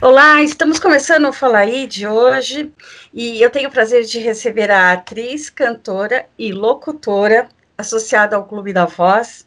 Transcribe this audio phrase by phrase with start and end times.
[0.00, 2.72] Olá, estamos começando o Fala aí de hoje
[3.12, 8.72] e eu tenho o prazer de receber a atriz, cantora e locutora associada ao Clube
[8.72, 9.46] da Voz.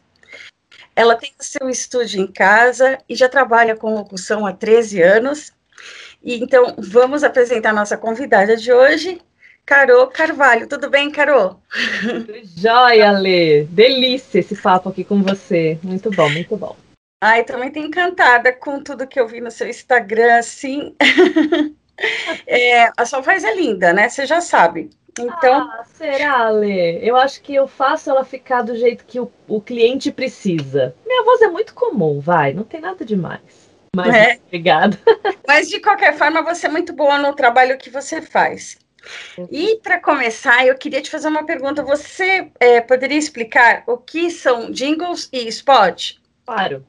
[0.94, 5.52] Ela tem seu estúdio em casa e já trabalha com locução há 13 anos.
[6.22, 9.20] E então vamos apresentar nossa convidada de hoje,
[9.64, 10.68] Carô Carvalho.
[10.68, 11.56] Tudo bem, Carô?
[12.56, 13.64] Joia, Lê.
[13.64, 15.78] Delícia esse papo aqui com você.
[15.82, 16.76] Muito bom, muito bom.
[17.22, 20.94] Ai, também estou encantada com tudo que eu vi no seu Instagram, assim.
[22.46, 24.08] é, a sua voz é linda, né?
[24.08, 24.90] Você já sabe.
[25.18, 25.70] Então.
[25.70, 26.98] Ah, será, Lê?
[26.98, 30.94] Eu acho que eu faço ela ficar do jeito que o, o cliente precisa.
[31.06, 33.70] Minha voz é muito comum, vai, não tem nada demais.
[33.94, 34.38] Mas é.
[34.46, 34.98] obrigada.
[35.46, 38.78] Mas de qualquer forma, você é muito boa no trabalho que você faz.
[39.50, 41.82] E para começar, eu queria te fazer uma pergunta.
[41.82, 46.14] Você é, poderia explicar o que são jingles e spot?
[46.46, 46.84] Claro.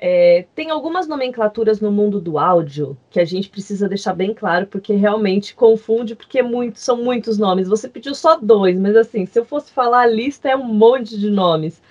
[0.00, 4.66] É, tem algumas nomenclaturas no mundo do áudio que a gente precisa deixar bem claro,
[4.66, 7.68] porque realmente confunde, porque é muito, são muitos nomes.
[7.68, 11.18] Você pediu só dois, mas assim, se eu fosse falar a lista, é um monte
[11.18, 11.82] de nomes.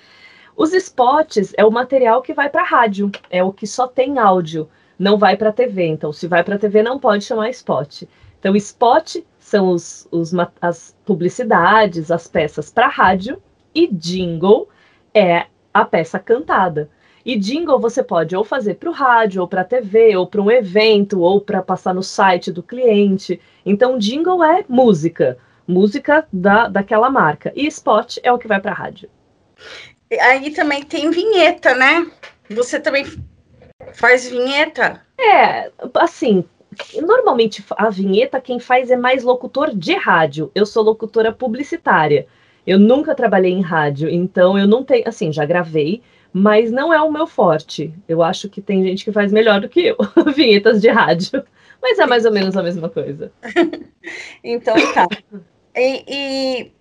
[0.56, 4.70] Os spots é o material que vai para rádio, é o que só tem áudio,
[4.98, 5.86] não vai para TV.
[5.86, 8.04] Então, se vai para TV, não pode chamar spot.
[8.40, 9.18] Então, spot
[9.48, 13.42] são os, os, as publicidades, as peças para rádio,
[13.74, 14.68] e jingle
[15.14, 16.90] é a peça cantada.
[17.26, 20.42] E jingle você pode ou fazer para o rádio, ou para a TV, ou para
[20.42, 23.40] um evento, ou para passar no site do cliente.
[23.66, 27.54] Então, jingle é música, música da, daquela marca.
[27.56, 29.10] E spot é o que vai para a rádio.
[30.22, 32.06] Aí também tem vinheta, né?
[32.50, 33.06] Você também
[33.94, 35.02] faz vinheta?
[35.18, 36.44] É, assim,
[37.02, 40.52] normalmente a vinheta quem faz é mais locutor de rádio.
[40.54, 42.28] Eu sou locutora publicitária.
[42.66, 46.02] Eu nunca trabalhei em rádio, então eu não tenho, assim, já gravei,
[46.34, 47.94] mas não é o meu forte.
[48.08, 49.98] Eu acho que tem gente que faz melhor do que eu,
[50.36, 51.44] vinhetas de rádio.
[51.82, 53.32] Mas é mais ou menos a mesma coisa.
[54.44, 55.08] então tá.
[55.76, 56.72] E, e,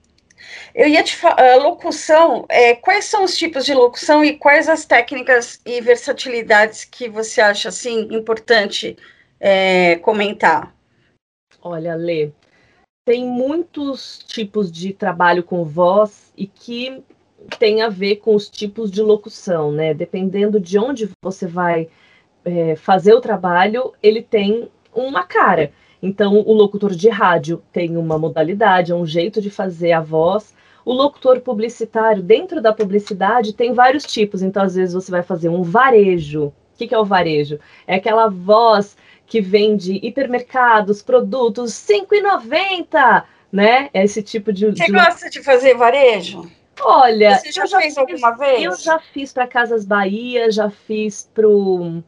[0.75, 4.85] eu ia te falar, locução, é, quais são os tipos de locução e quais as
[4.85, 8.97] técnicas e versatilidades que você acha assim importante
[9.41, 10.75] é, comentar?
[11.63, 12.31] Olha, Lê,
[13.05, 17.03] tem muitos tipos de trabalho com voz e que
[17.59, 19.95] tem a ver com os tipos de locução, né?
[19.95, 21.89] Dependendo de onde você vai
[22.45, 25.73] é, fazer o trabalho, ele tem uma cara.
[26.03, 30.55] Então, o locutor de rádio tem uma modalidade, é um jeito de fazer a voz.
[30.85, 34.43] O locutor publicitário, dentro da publicidade, tem vários tipos.
[34.43, 36.47] Então, às vezes, você vai fazer um varejo.
[36.47, 37.59] O que, que é o varejo?
[37.87, 38.97] É aquela voz
[39.27, 43.91] que vende hipermercados, produtos, R$ 5,90, né?
[43.93, 44.67] É esse tipo de.
[44.67, 44.93] Você de...
[44.93, 46.49] gosta de fazer varejo?
[46.81, 48.63] Olha, você já, já fez fiz, alguma vez?
[48.63, 52.03] Eu já fiz para Casas Bahia, já fiz pro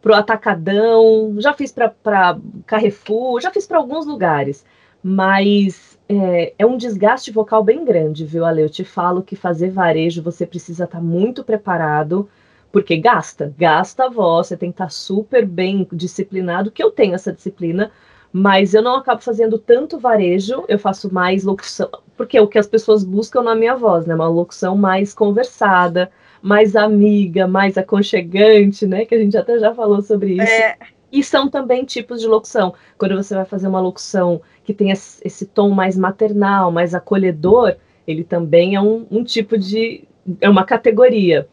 [0.00, 4.64] pro Atacadão, já fiz para Carrefour, já fiz para alguns lugares,
[5.02, 8.62] mas é, é, um desgaste vocal bem grande, viu, Ale?
[8.62, 12.28] Eu te falo que fazer varejo você precisa estar tá muito preparado,
[12.70, 17.14] porque gasta, gasta a voz, você tem que estar super bem disciplinado, que eu tenho
[17.14, 17.90] essa disciplina,
[18.32, 22.58] mas eu não acabo fazendo tanto varejo, eu faço mais locução, porque é o que
[22.58, 24.14] as pessoas buscam na minha voz, né?
[24.14, 26.10] Uma locução mais conversada,
[26.42, 29.04] mais amiga, mais aconchegante, né?
[29.04, 30.42] Que a gente até já falou sobre isso.
[30.42, 30.76] É.
[31.10, 32.74] E são também tipos de locução.
[32.98, 37.76] Quando você vai fazer uma locução que tem esse tom mais maternal, mais acolhedor,
[38.06, 40.04] ele também é um, um tipo de.
[40.40, 41.48] é uma categoria.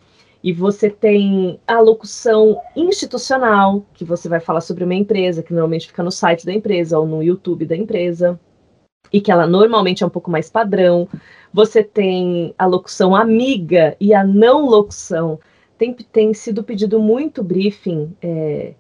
[0.46, 5.88] E você tem a locução institucional, que você vai falar sobre uma empresa, que normalmente
[5.88, 8.40] fica no site da empresa ou no YouTube da empresa,
[9.12, 11.10] e que ela normalmente é um pouco mais padrão.
[11.52, 15.40] Você tem a locução amiga e a não locução.
[15.80, 18.76] Tem, tem sido pedido muito briefing, é,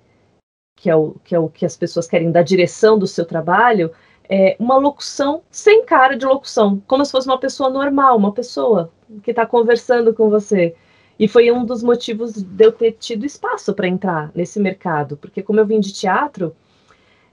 [0.77, 3.89] que, é o, que é o que as pessoas querem da direção do seu trabalho,
[4.29, 8.91] é uma locução sem cara de locução, como se fosse uma pessoa normal, uma pessoa
[9.23, 10.75] que está conversando com você.
[11.17, 15.41] E foi um dos motivos de eu ter tido espaço para entrar nesse mercado, porque
[15.41, 16.55] como eu vim de teatro,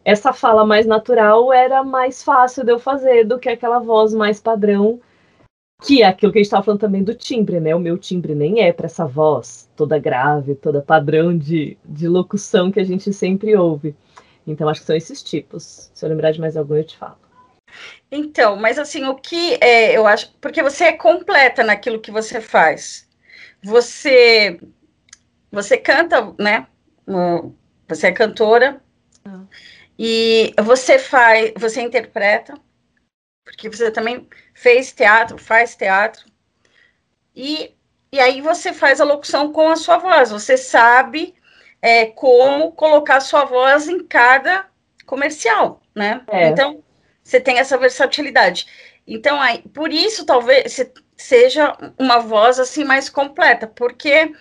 [0.04, 4.40] essa fala mais natural era mais fácil de eu fazer do que aquela voz mais
[4.40, 5.00] padrão,
[5.82, 7.74] que é aquilo que a gente estava falando também do timbre, né?
[7.74, 12.70] O meu timbre nem é para essa voz toda grave, toda padrão de, de locução
[12.70, 13.94] que a gente sempre ouve.
[14.46, 15.90] Então, acho que são esses tipos.
[15.92, 17.16] Se eu lembrar de mais algum, eu te falo.
[18.10, 22.40] Então, mas assim, o que é, eu acho, porque você é completa naquilo que você
[22.40, 23.08] faz
[23.62, 24.58] você
[25.50, 26.66] você canta, né?
[27.86, 28.82] Você é cantora
[29.24, 29.44] ah.
[29.98, 32.54] e você faz, você interpreta,
[33.44, 36.24] porque você também fez teatro, faz teatro,
[37.36, 37.74] e,
[38.10, 41.34] e aí você faz a locução com a sua voz, você sabe
[41.82, 44.66] é, como colocar a sua voz em cada
[45.04, 46.22] comercial, né?
[46.28, 46.48] É.
[46.48, 46.82] Então,
[47.22, 48.66] você tem essa versatilidade.
[49.06, 50.80] Então, aí, por isso, talvez
[51.22, 54.32] seja uma voz assim mais completa, porque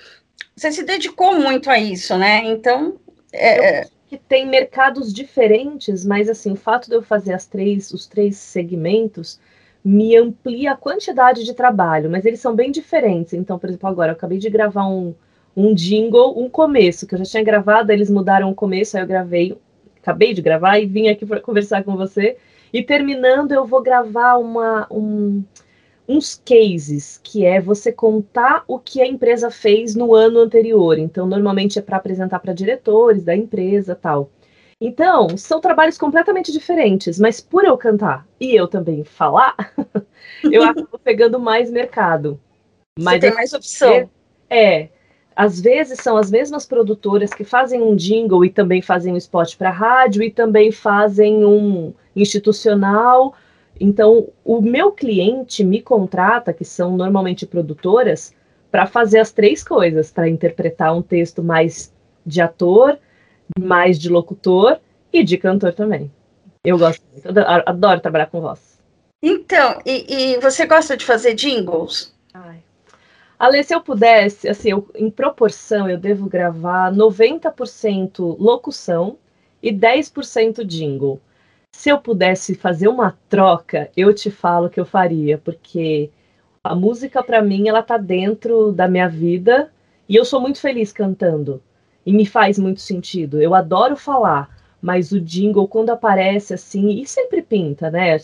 [0.56, 2.42] você se dedicou muito a isso, né?
[2.46, 3.00] Então,
[3.32, 3.86] é...
[4.08, 8.36] que tem mercados diferentes, mas assim, o fato de eu fazer as três, os três
[8.38, 9.40] segmentos
[9.84, 13.34] me amplia a quantidade de trabalho, mas eles são bem diferentes.
[13.34, 15.16] Então, por exemplo, agora eu acabei de gravar um,
[15.56, 19.08] um jingle, um começo, que eu já tinha gravado, eles mudaram o começo, aí eu
[19.08, 19.58] gravei,
[20.02, 22.38] acabei de gravar e vim aqui para conversar com você.
[22.72, 25.44] E terminando, eu vou gravar uma, um,
[26.12, 30.98] uns cases, que é você contar o que a empresa fez no ano anterior.
[30.98, 34.30] Então, normalmente é para apresentar para diretores da empresa tal.
[34.80, 39.56] Então, são trabalhos completamente diferentes, mas por eu cantar e eu também falar,
[40.44, 42.40] eu acabo pegando mais mercado.
[43.00, 44.10] Mas você tem mais opção.
[44.50, 44.90] É,
[45.36, 49.56] às vezes são as mesmas produtoras que fazem um jingle e também fazem um spot
[49.56, 53.36] para rádio e também fazem um institucional.
[53.80, 58.34] Então, o meu cliente me contrata, que são normalmente produtoras,
[58.70, 61.94] para fazer as três coisas, para interpretar um texto mais
[62.26, 62.98] de ator,
[63.60, 64.80] mais de locutor
[65.12, 66.12] e de cantor também.
[66.64, 67.28] Eu gosto muito,
[67.66, 68.80] adoro trabalhar com voz.
[69.22, 72.14] Então, e, e você gosta de fazer jingles?
[72.34, 72.60] Ai.
[73.38, 79.18] Ale, se eu pudesse, assim, eu, em proporção, eu devo gravar 90% locução
[79.62, 81.20] e 10% jingle
[81.72, 86.12] se eu pudesse fazer uma troca, eu te falo que eu faria, porque
[86.64, 89.72] a música para mim ela tá dentro da minha vida
[90.08, 91.62] e eu sou muito feliz cantando
[92.06, 93.42] e me faz muito sentido.
[93.42, 94.50] Eu adoro falar,
[94.82, 98.16] mas o jingle quando aparece assim e sempre pinta, né?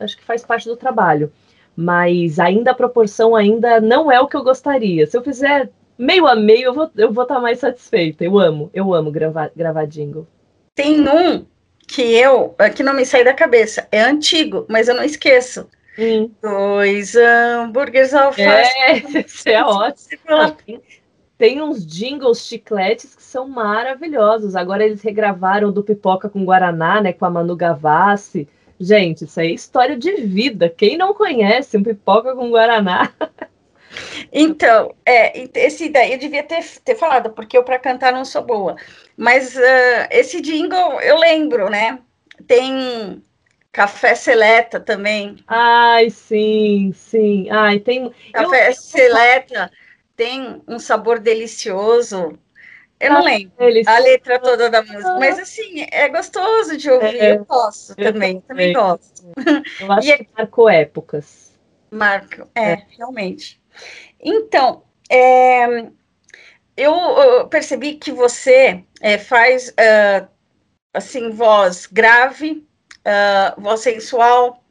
[0.00, 1.32] Acho que faz parte do trabalho.
[1.74, 5.06] Mas ainda a proporção ainda não é o que eu gostaria.
[5.06, 8.24] Se eu fizer meio a meio, eu vou eu vou estar tá mais satisfeita.
[8.24, 10.26] Eu amo, eu amo gravar gravar jingle.
[10.74, 11.44] Tem um
[11.92, 15.68] que eu, é, que não me sai da cabeça, é antigo, mas eu não esqueço.
[15.98, 16.30] Hum.
[16.40, 18.72] Dois hambúrgueres alface.
[18.78, 20.22] É, isso é ótimo.
[21.36, 24.56] Tem uns jingles chicletes que são maravilhosos.
[24.56, 28.48] Agora eles regravaram do Pipoca com Guaraná, né, com a Manu Gavassi.
[28.80, 30.70] Gente, isso aí é história de vida.
[30.70, 33.12] Quem não conhece um Pipoca com Guaraná?
[34.32, 38.42] Então, é, esse daí eu devia ter, ter falado, porque eu para cantar não sou
[38.42, 38.76] boa.
[39.14, 41.98] Mas uh, esse jingle eu lembro, né?
[42.46, 43.22] Tem
[43.70, 45.36] café seleta também.
[45.46, 47.50] Ai, sim, sim.
[47.50, 48.10] Ai, tem.
[48.32, 48.74] Café eu...
[48.74, 49.70] seleta
[50.16, 52.38] tem um sabor delicioso.
[52.98, 53.54] Eu não ah, lembro
[53.86, 57.20] a letra toda da música, mas assim, é gostoso de ouvir.
[57.20, 59.24] É, eu gosto eu também, também, também gosto.
[59.80, 61.52] Eu acho e, que marcou épocas.
[61.90, 62.86] Marco, é, é.
[62.96, 63.60] realmente.
[64.22, 65.86] Então, é,
[66.76, 70.28] eu, percebi que você é, faz uh,
[70.94, 72.66] assim voz grave,
[73.00, 74.62] uh, voz sensual,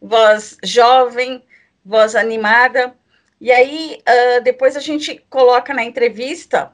[0.00, 1.42] voz jovem,
[1.84, 2.94] voz animada.
[3.40, 6.70] E aí uh, depois a gente coloca na entrevista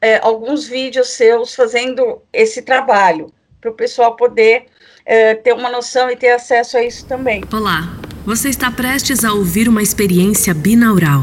[0.00, 4.66] é, alguns vídeos seus fazendo esse trabalho para o pessoal poder
[5.06, 7.42] é, ter uma noção e ter acesso a isso também.
[7.52, 11.22] Olá, você está prestes a ouvir uma experiência binaural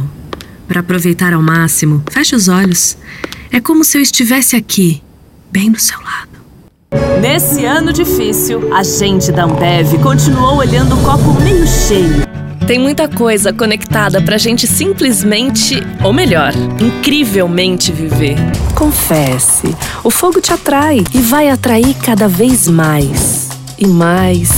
[0.74, 2.98] para aproveitar ao máximo, feche os olhos.
[3.51, 5.03] É como se eu estivesse aqui,
[5.51, 7.22] bem do seu lado.
[7.22, 12.24] Nesse ano difícil, a gente da Ambev continuou olhando o copo meio cheio.
[12.65, 18.38] Tem muita coisa conectada pra gente simplesmente, ou melhor, incrivelmente viver.
[18.74, 24.50] Confesse, o fogo te atrai e vai atrair cada vez mais e mais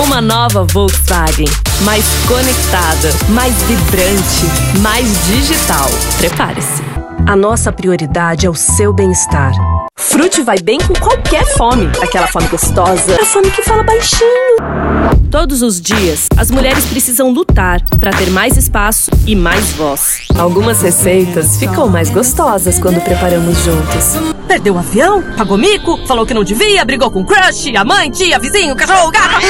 [0.00, 1.46] uma nova Volkswagen.
[1.82, 5.88] Mais conectada, mais vibrante, mais digital.
[6.18, 6.82] Prepare-se.
[7.26, 9.52] A nossa prioridade é o seu bem-estar.
[9.98, 11.90] Frute vai bem com qualquer fome.
[12.02, 14.95] Aquela fome gostosa, a fome que fala baixinho.
[15.36, 20.20] Todos os dias, as mulheres precisam lutar para ter mais espaço e mais voz.
[20.34, 24.16] Algumas receitas ficam mais gostosas quando preparamos juntos.
[24.48, 25.22] Perdeu o avião?
[25.36, 25.98] Pagou mico?
[26.06, 26.82] Falou que não devia?
[26.86, 27.76] Brigou com o crush?
[27.76, 29.44] A mãe, tia, vizinho, cachorro, gato?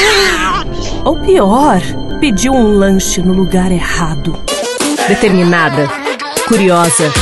[1.05, 1.81] Ou pior,
[2.19, 4.37] pediu um lanche no lugar errado.
[5.07, 5.89] Determinada,
[6.49, 7.13] curiosa,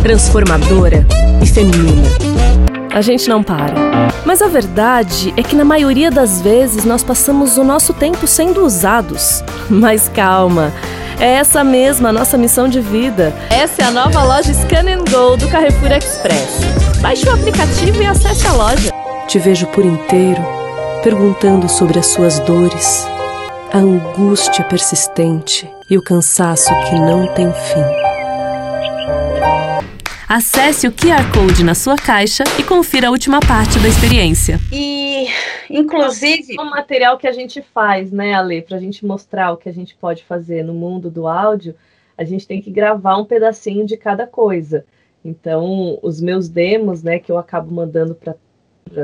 [0.00, 1.04] transformadora
[1.42, 2.51] e feminina.
[2.94, 3.74] A gente não para.
[4.26, 8.64] Mas a verdade é que na maioria das vezes nós passamos o nosso tempo sendo
[8.64, 9.42] usados.
[9.70, 10.70] Mas calma.
[11.18, 13.32] É essa mesma a nossa missão de vida.
[13.50, 16.60] Essa é a nova loja Scan Go do Carrefour Express.
[17.00, 18.90] Baixe o aplicativo e acesse a loja.
[19.26, 20.42] Te vejo por inteiro,
[21.02, 23.06] perguntando sobre as suas dores.
[23.72, 28.02] a angústia persistente e o cansaço que não tem fim.
[30.34, 34.58] Acesse o QR Code na sua caixa e confira a última parte da experiência.
[34.72, 35.26] E,
[35.68, 36.56] inclusive.
[36.58, 39.68] É um material que a gente faz, né, Ale, para a gente mostrar o que
[39.68, 41.74] a gente pode fazer no mundo do áudio,
[42.16, 44.86] a gente tem que gravar um pedacinho de cada coisa.
[45.22, 48.34] Então, os meus demos, né, que eu acabo mandando para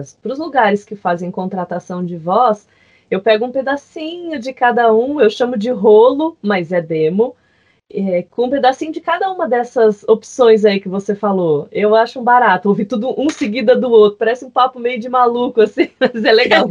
[0.01, 2.67] os lugares que fazem contratação de voz,
[3.11, 7.37] eu pego um pedacinho de cada um, eu chamo de rolo, mas é demo,
[7.91, 11.69] é, com um pedacinho de cada uma dessas opções aí que você falou.
[11.73, 15.09] Eu acho um barato, ouvir tudo um seguida do outro, parece um papo meio de
[15.09, 16.69] maluco, assim, mas é legal.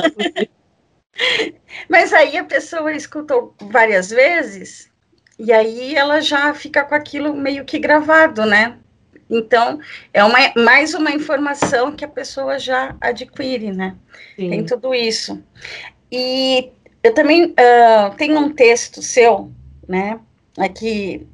[1.90, 4.92] mas aí a pessoa escutou várias vezes,
[5.40, 8.78] e aí ela já fica com aquilo meio que gravado, né?
[9.30, 9.80] Então,
[10.14, 13.96] é uma, mais uma informação que a pessoa já adquire, né?
[14.36, 14.50] Sim.
[14.50, 15.44] Tem tudo isso.
[16.10, 16.72] E
[17.04, 19.52] eu também uh, tenho um texto seu,
[19.88, 20.20] né?
[20.58, 21.28] Aqui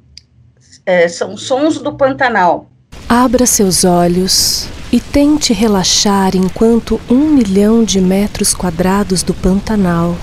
[0.84, 2.68] é, são sons do Pantanal.
[3.08, 10.14] Abra seus olhos e tente relaxar enquanto um milhão de metros quadrados do Pantanal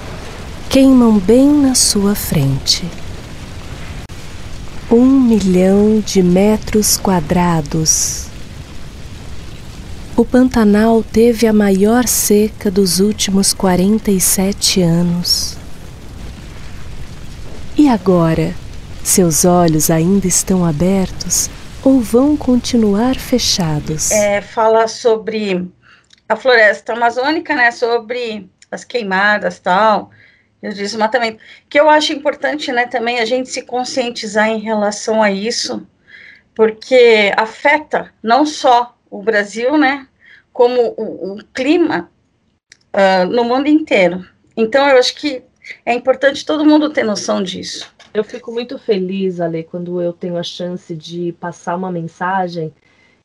[0.69, 2.85] queimam bem na sua frente.
[4.89, 8.27] Um milhão de metros quadrados.
[10.15, 15.57] O Pantanal teve a maior seca dos últimos 47 anos.
[17.75, 18.53] E agora,
[19.03, 21.49] seus olhos ainda estão abertos
[21.83, 24.11] ou vão continuar fechados?
[24.11, 25.67] É, fala sobre
[26.29, 27.71] a floresta amazônica, né?
[27.71, 30.11] Sobre as queimadas tal
[30.61, 31.39] e o desmatamento.
[31.69, 32.85] Que eu acho importante, né?
[32.85, 35.85] Também a gente se conscientizar em relação a isso,
[36.55, 40.07] porque afeta não só o Brasil, né?
[40.53, 42.09] Como o, o clima
[42.93, 44.25] uh, no mundo inteiro.
[44.55, 45.43] Então, eu acho que
[45.85, 47.91] é importante todo mundo ter noção disso.
[48.13, 52.73] Eu fico muito feliz, Ale, quando eu tenho a chance de passar uma mensagem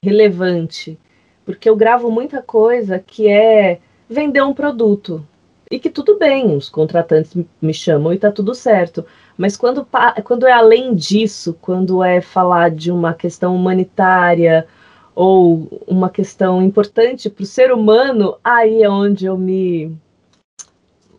[0.02, 0.97] relevante,
[1.45, 5.26] porque eu gravo muita coisa que é vender um produto.
[5.69, 9.05] E que tudo bem, os contratantes me chamam e tá tudo certo.
[9.37, 9.85] Mas quando,
[10.23, 14.69] quando é além disso, quando é falar de uma questão humanitária
[15.16, 19.97] ou uma questão importante para o ser humano, aí é onde eu me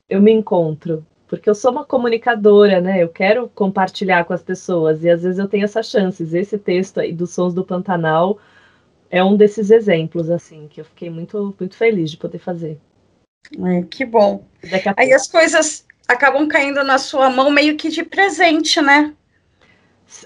[0.09, 3.03] eu me encontro, porque eu sou uma comunicadora, né?
[3.03, 6.33] Eu quero compartilhar com as pessoas e às vezes eu tenho essas chances.
[6.33, 8.39] Esse texto aí dos Sons do Pantanal
[9.09, 12.79] é um desses exemplos, assim, que eu fiquei muito, muito feliz de poder fazer.
[13.65, 14.45] É, que bom.
[14.95, 19.13] Aí as coisas acabam caindo na sua mão meio que de presente, né?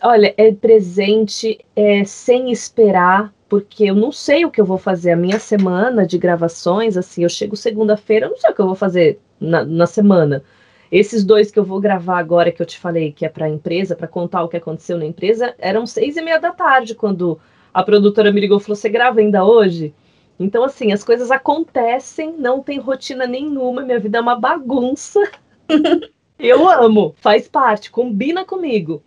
[0.03, 5.11] Olha, é presente é, sem esperar, porque eu não sei o que eu vou fazer.
[5.11, 8.67] A minha semana de gravações, assim, eu chego segunda-feira, eu não sei o que eu
[8.67, 10.43] vou fazer na, na semana.
[10.91, 13.49] Esses dois que eu vou gravar agora, que eu te falei, que é para a
[13.49, 17.39] empresa, para contar o que aconteceu na empresa, eram seis e meia da tarde, quando
[17.73, 19.93] a produtora me ligou e falou: Você grava ainda hoje?
[20.37, 25.21] Então, assim, as coisas acontecem, não tem rotina nenhuma, minha vida é uma bagunça.
[26.37, 29.01] eu amo, faz parte, combina comigo.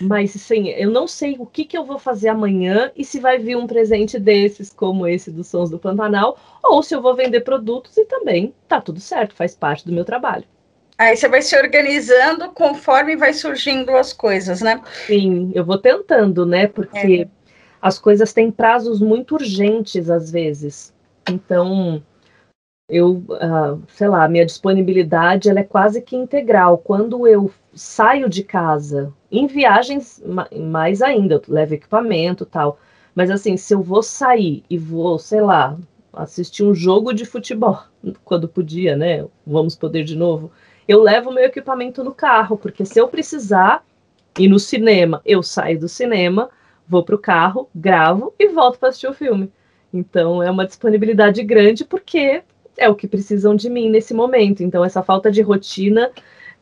[0.00, 3.38] Mas, assim, eu não sei o que, que eu vou fazer amanhã e se vai
[3.38, 7.40] vir um presente desses, como esse dos Sons do Pantanal, ou se eu vou vender
[7.40, 10.44] produtos e também tá tudo certo, faz parte do meu trabalho.
[11.02, 14.80] Aí você vai se organizando conforme vai surgindo as coisas, né?
[15.04, 16.68] Sim, eu vou tentando, né?
[16.68, 17.28] Porque é.
[17.80, 20.94] as coisas têm prazos muito urgentes às vezes.
[21.28, 22.00] Então,
[22.88, 26.78] eu, uh, sei lá, minha disponibilidade ela é quase que integral.
[26.78, 30.22] Quando eu saio de casa, em viagens
[30.56, 32.78] mais ainda, eu levo equipamento tal.
[33.12, 35.76] Mas assim, se eu vou sair e vou, sei lá,
[36.12, 37.82] assistir um jogo de futebol,
[38.24, 39.26] quando podia, né?
[39.44, 40.52] Vamos poder de novo
[40.86, 43.84] eu levo meu equipamento no carro, porque se eu precisar
[44.38, 46.50] ir no cinema, eu saio do cinema,
[46.88, 49.52] vou para o carro, gravo e volto para assistir o filme.
[49.92, 52.42] Então é uma disponibilidade grande porque
[52.76, 54.62] é o que precisam de mim nesse momento.
[54.62, 56.10] Então essa falta de rotina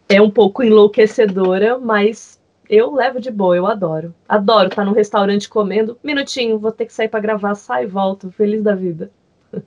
[0.09, 4.15] é um pouco enlouquecedora, mas eu levo de boa, eu adoro.
[4.29, 8.31] Adoro estar no restaurante comendo, minutinho, vou ter que sair para gravar, sai e volto,
[8.33, 9.11] feliz da vida.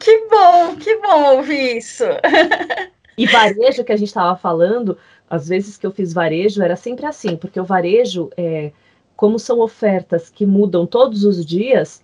[0.00, 2.04] Que bom, que bom ouvir isso.
[3.20, 4.96] E varejo que a gente estava falando,
[5.28, 8.72] às vezes que eu fiz varejo, era sempre assim, porque o varejo, é,
[9.14, 12.02] como são ofertas que mudam todos os dias,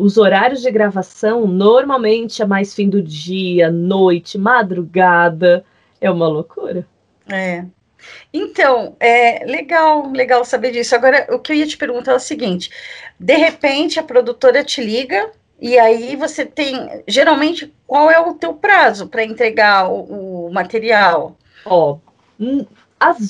[0.00, 5.62] os horários de gravação normalmente é mais fim do dia, noite, madrugada.
[6.00, 6.86] É uma loucura.
[7.30, 7.66] É.
[8.32, 10.94] Então, é legal, legal saber disso.
[10.94, 12.70] Agora, o que eu ia te perguntar é o seguinte:
[13.20, 15.30] de repente a produtora te liga
[15.64, 21.38] e aí você tem, geralmente, qual é o teu prazo para entregar o, o, material?
[21.64, 21.96] Ó,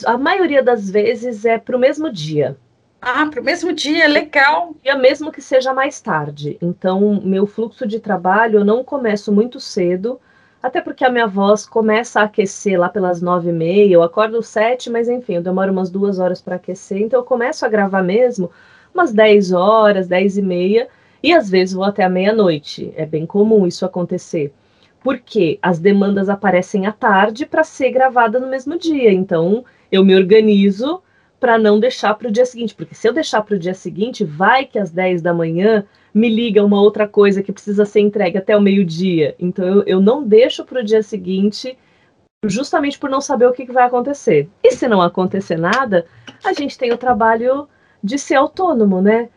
[0.05, 2.57] a maioria das vezes é para o mesmo dia.
[3.01, 4.75] Ah, para o mesmo dia, legal.
[4.83, 6.59] Dia mesmo que seja mais tarde.
[6.61, 10.21] Então, meu fluxo de trabalho eu não começo muito cedo,
[10.61, 13.95] até porque a minha voz começa a aquecer lá pelas nove e meia.
[13.95, 17.01] Eu acordo sete, mas enfim, eu demoro umas duas horas para aquecer.
[17.01, 18.51] Então, eu começo a gravar mesmo
[18.93, 20.89] umas dez horas, dez e meia,
[21.25, 22.93] e às vezes vou até a meia-noite.
[22.97, 24.53] É bem comum isso acontecer
[25.05, 29.13] porque as demandas aparecem à tarde para ser gravada no mesmo dia.
[29.13, 29.63] Então,
[29.93, 31.03] eu me organizo
[31.39, 34.25] para não deixar para o dia seguinte, porque se eu deixar para o dia seguinte,
[34.25, 38.39] vai que às 10 da manhã me liga uma outra coisa que precisa ser entregue
[38.39, 39.35] até o meio-dia.
[39.39, 41.77] Então, eu, eu não deixo para o dia seguinte,
[42.47, 44.49] justamente por não saber o que, que vai acontecer.
[44.63, 46.07] E se não acontecer nada,
[46.43, 47.69] a gente tem o trabalho
[48.03, 49.29] de ser autônomo, né?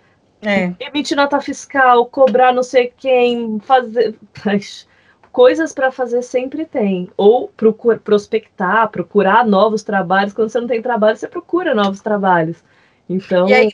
[0.41, 0.74] É.
[0.79, 4.15] Emitir nota fiscal, cobrar não sei quem, fazer
[5.32, 7.10] coisas para fazer sempre tem.
[7.17, 10.34] Ou procura, prospectar, procurar novos trabalhos.
[10.34, 12.63] Quando você não tem trabalho, você procura novos trabalhos.
[13.10, 13.48] Então.
[13.48, 13.72] E aí,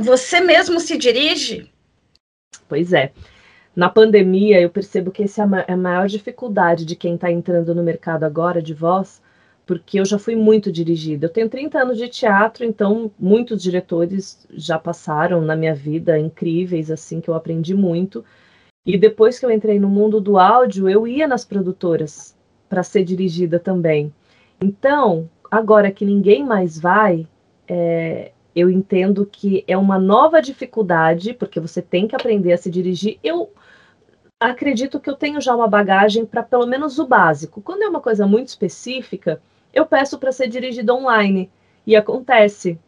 [0.00, 1.70] você mesmo se dirige?
[2.68, 3.12] Pois é.
[3.74, 7.82] Na pandemia, eu percebo que essa é a maior dificuldade de quem está entrando no
[7.82, 9.22] mercado agora de voz,
[9.68, 11.26] porque eu já fui muito dirigida.
[11.26, 16.90] Eu tenho 30 anos de teatro, então muitos diretores já passaram na minha vida, incríveis,
[16.90, 18.24] assim, que eu aprendi muito.
[18.86, 22.34] E depois que eu entrei no mundo do áudio, eu ia nas produtoras
[22.66, 24.10] para ser dirigida também.
[24.58, 27.28] Então, agora que ninguém mais vai,
[27.68, 32.70] é, eu entendo que é uma nova dificuldade, porque você tem que aprender a se
[32.70, 33.18] dirigir.
[33.22, 33.50] Eu
[34.40, 37.60] acredito que eu tenho já uma bagagem para pelo menos o básico.
[37.60, 39.42] Quando é uma coisa muito específica,
[39.78, 41.50] eu peço para ser dirigida online.
[41.86, 42.78] E acontece.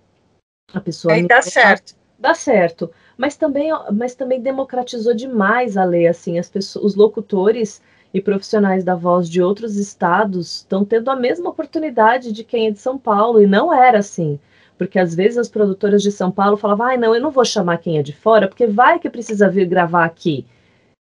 [0.72, 1.14] A pessoa.
[1.14, 1.94] Aí dá certo.
[2.18, 7.82] Dá certo mas também, mas também democratizou demais a lei, assim, as pessoas, os locutores
[8.14, 12.70] e profissionais da voz de outros estados estão tendo a mesma oportunidade de quem é
[12.70, 14.40] de São Paulo, e não era assim.
[14.78, 17.76] Porque às vezes as produtoras de São Paulo falavam, ai, não, eu não vou chamar
[17.76, 20.46] quem é de fora, porque vai que precisa vir gravar aqui.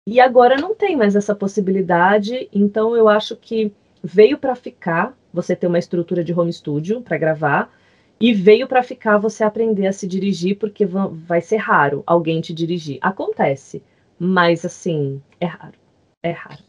[0.08, 3.70] E agora não tem mais essa possibilidade, então eu acho que
[4.02, 7.72] veio para ficar você ter uma estrutura de home studio para gravar,
[8.20, 12.53] e veio para ficar você aprender a se dirigir, porque vai ser raro alguém te
[12.53, 12.98] dirigir.
[13.01, 13.81] Acontece,
[14.18, 15.79] mas assim, é raro.
[16.24, 16.64] É raro.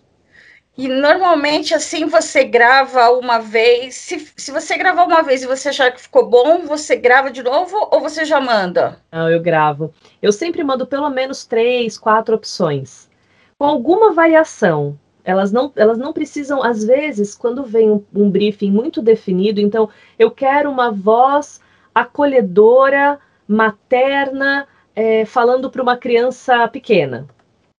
[0.77, 3.95] E normalmente, assim, você grava uma vez.
[3.95, 7.43] Se, se você gravar uma vez e você achar que ficou bom, você grava de
[7.43, 9.01] novo ou você já manda?
[9.11, 9.93] Não, eu gravo.
[10.21, 13.09] Eu sempre mando pelo menos três, quatro opções.
[13.57, 14.97] Com alguma variação.
[15.23, 19.89] Elas não, elas não precisam, às vezes, quando vem um, um briefing muito definido, então
[20.17, 21.59] eu quero uma voz
[21.93, 27.27] acolhedora, materna, é, falando para uma criança pequena.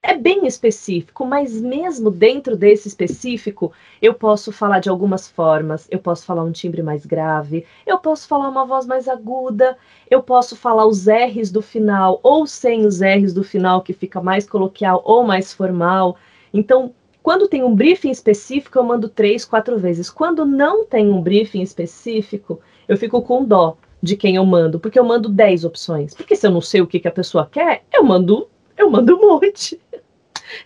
[0.03, 5.87] É bem específico, mas mesmo dentro desse específico, eu posso falar de algumas formas.
[5.91, 9.77] Eu posso falar um timbre mais grave, eu posso falar uma voz mais aguda,
[10.11, 14.23] eu posso falar os R's do final ou sem os R's do final, que fica
[14.23, 16.17] mais coloquial ou mais formal.
[16.53, 20.09] Então, quando tem um briefing específico, eu mando três, quatro vezes.
[20.09, 24.99] Quando não tem um briefing específico, eu fico com dó de quem eu mando, porque
[24.99, 26.15] eu mando dez opções.
[26.15, 29.17] Porque se eu não sei o que, que a pessoa quer, eu mando, eu mando
[29.17, 29.81] um monte.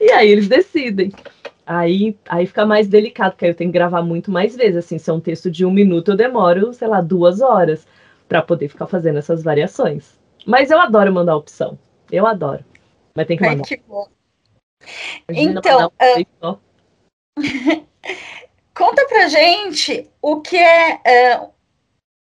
[0.00, 1.12] E aí eles decidem.
[1.66, 4.76] Aí, aí fica mais delicado, porque aí eu tenho que gravar muito mais vezes.
[4.76, 7.86] Assim, se é um texto de um minuto, eu demoro, sei lá, duas horas
[8.26, 10.18] para poder ficar fazendo essas variações.
[10.46, 11.78] Mas eu adoro mandar opção.
[12.10, 12.64] Eu adoro.
[13.14, 13.62] Mas tem que mandar.
[13.70, 14.06] Ai, que bom.
[15.28, 15.90] Então,
[16.42, 16.58] uh,
[18.74, 21.50] conta pra gente o que é uh,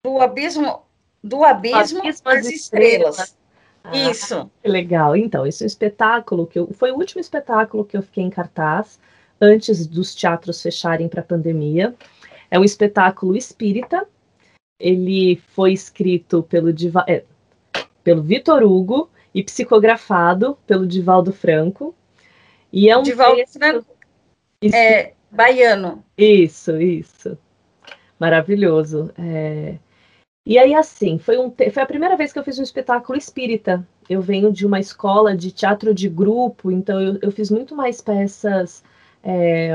[0.06, 0.84] do abismo
[1.24, 3.20] do abismo, abismo das estrelas.
[3.20, 3.38] estrelas.
[3.84, 4.52] Ah, Isso.
[4.62, 5.16] Que legal.
[5.16, 8.30] Então, esse é um espetáculo que eu, foi o último espetáculo que eu fiquei em
[8.30, 9.00] cartaz
[9.40, 11.96] antes dos teatros fecharem para a pandemia.
[12.50, 14.08] É um espetáculo espírita.
[14.80, 17.24] Ele foi escrito pelo, Diva, é,
[18.04, 21.96] pelo Vitor Hugo e psicografado pelo Divaldo Franco.
[22.74, 23.60] E é um Divaldo texto...
[23.60, 23.86] Franco
[24.74, 26.04] é baiano.
[26.18, 27.38] Isso, isso.
[28.20, 29.14] Maravilhoso.
[29.18, 29.78] É...
[30.46, 31.70] E aí, assim, foi, um te...
[31.70, 33.88] foi a primeira vez que eu fiz um espetáculo espírita.
[34.10, 38.02] Eu venho de uma escola de teatro de grupo, então eu, eu fiz muito mais
[38.02, 38.84] peças.
[39.24, 39.72] É...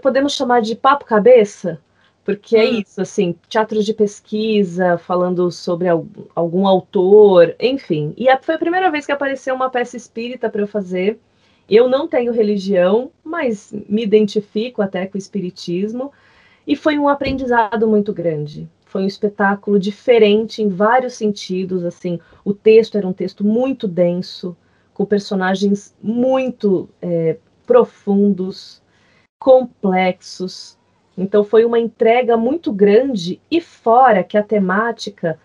[0.00, 1.80] Podemos chamar de papo-cabeça?
[2.24, 2.80] Porque é hum.
[2.80, 5.88] isso, assim, teatro de pesquisa, falando sobre
[6.34, 8.14] algum autor, enfim.
[8.16, 11.18] E foi a primeira vez que apareceu uma peça espírita para eu fazer.
[11.68, 16.12] Eu não tenho religião, mas me identifico até com o espiritismo.
[16.64, 18.68] E foi um aprendizado muito grande.
[18.84, 21.84] Foi um espetáculo diferente em vários sentidos.
[21.84, 24.56] Assim, o texto era um texto muito denso,
[24.94, 28.80] com personagens muito é, profundos,
[29.40, 30.78] complexos
[31.16, 35.38] Então foi uma entrega muito grande e fora que a temática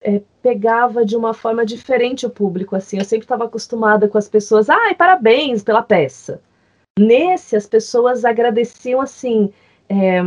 [0.00, 2.76] é, pegava de uma forma diferente o público.
[2.76, 6.40] Assim, eu sempre estava acostumada com as pessoas, ai, parabéns pela peça.
[6.98, 9.52] Nesse, as pessoas agradeciam assim.
[9.88, 10.20] É,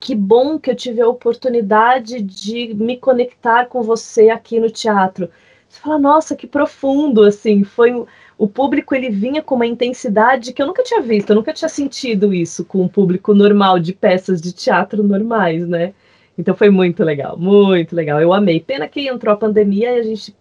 [0.00, 5.30] que bom que eu tive a oportunidade de me conectar com você aqui no teatro.
[5.66, 7.90] Você fala, nossa, que profundo, assim, foi
[8.36, 11.68] o público ele vinha com uma intensidade que eu nunca tinha visto, eu nunca tinha
[11.68, 15.94] sentido isso com um público normal de peças de teatro normais, né?
[16.36, 18.20] Então foi muito legal, muito legal.
[18.20, 18.60] Eu amei.
[18.60, 20.34] Pena que entrou a pandemia e a gente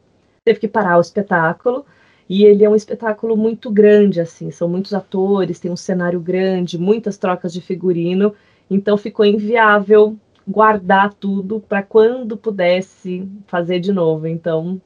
[0.44, 1.86] teve que parar o espetáculo.
[2.28, 6.80] E ele é um espetáculo muito grande, assim, são muitos atores, tem um cenário grande,
[6.80, 8.34] muitas trocas de figurino,
[8.70, 14.26] então ficou inviável guardar tudo para quando pudesse fazer de novo.
[14.26, 14.82] Então,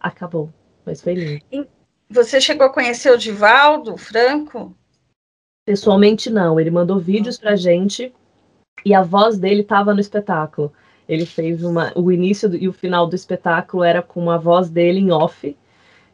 [0.00, 0.50] acabou.
[0.84, 1.81] Mas foi lindo.
[2.12, 4.76] Você chegou a conhecer o Divaldo Franco?
[5.64, 6.60] Pessoalmente, não.
[6.60, 8.12] Ele mandou vídeos pra gente
[8.84, 10.70] e a voz dele estava no espetáculo.
[11.08, 11.90] Ele fez uma.
[11.96, 15.56] O início do, e o final do espetáculo era com a voz dele em off.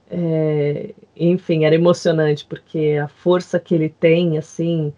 [0.08, 4.94] É, enfim, era emocionante, porque a força que ele tem, assim,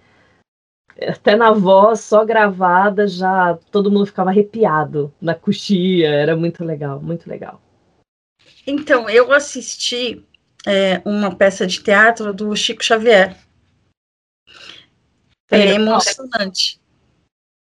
[1.00, 7.00] até na voz só gravada, já todo mundo ficava arrepiado na coxia, era muito legal,
[7.00, 7.60] muito legal.
[8.66, 10.24] Então, eu assisti
[10.66, 13.36] é, uma peça de teatro do Chico Xavier.
[15.50, 16.80] É emocionante.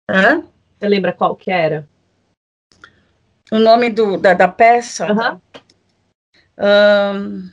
[0.08, 0.42] Hã?
[0.78, 1.88] Você lembra qual que era?
[3.50, 5.06] O nome do, da, da peça?
[5.12, 5.40] Uhum.
[6.58, 7.50] Um,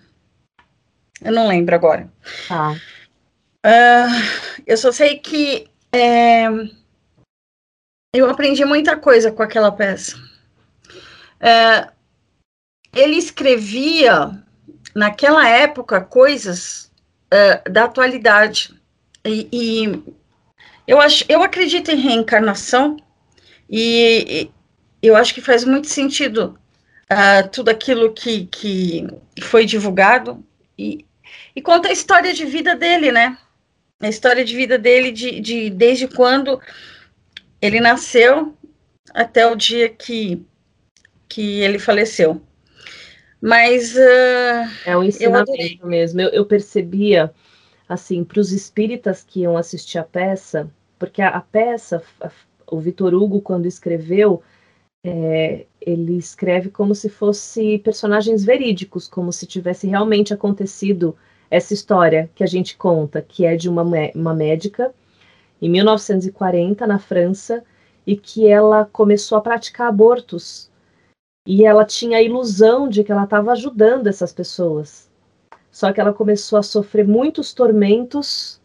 [1.21, 2.11] eu não lembro agora.
[2.47, 2.73] Tá.
[3.65, 6.45] Uh, eu só sei que é,
[8.13, 10.15] eu aprendi muita coisa com aquela peça.
[11.39, 11.91] É,
[12.93, 14.43] ele escrevia
[14.97, 16.91] naquela época coisas
[17.31, 18.73] uh, da atualidade.
[19.23, 20.03] E, e,
[20.87, 22.97] eu, acho, eu acredito em reencarnação
[23.69, 24.49] e,
[25.03, 26.57] e eu acho que faz muito sentido
[27.11, 29.07] uh, tudo aquilo que, que
[29.43, 30.43] foi divulgado
[30.75, 31.05] e,
[31.55, 33.37] e conta a história de vida dele, né?
[33.99, 36.59] A história de vida dele de, de desde quando
[37.61, 38.57] ele nasceu
[39.13, 40.43] até o dia que,
[41.29, 42.41] que ele faleceu.
[43.41, 46.21] Mas uh, é um ensinamento mesmo.
[46.21, 47.31] Eu, eu, percebia
[47.87, 52.29] assim para os espíritas que iam assistir a peça, porque a, a peça, a,
[52.69, 54.41] o Vitor Hugo quando escreveu,
[55.05, 61.15] é, ele escreve como se fosse personagens verídicos, como se tivesse realmente acontecido
[61.49, 64.93] essa história que a gente conta, que é de uma, uma médica
[65.61, 67.63] em 1940 na França
[68.05, 70.69] e que ela começou a praticar abortos
[71.47, 75.09] e ela tinha a ilusão de que ela estava ajudando essas pessoas.
[75.71, 78.59] Só que ela começou a sofrer muitos tormentos.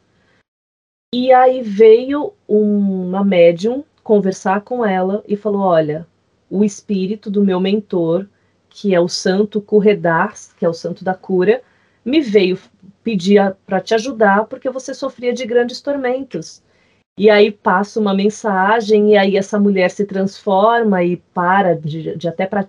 [1.14, 6.09] E aí veio uma médium conversar com ela e falou: Olha,
[6.51, 8.27] o espírito do meu mentor,
[8.68, 11.62] que é o santo Curredas, que é o santo da cura,
[12.05, 12.59] me veio
[13.05, 16.61] pedir para te ajudar porque você sofria de grandes tormentos.
[17.18, 22.27] E aí passa uma mensagem, e aí essa mulher se transforma e para de, de
[22.27, 22.66] até para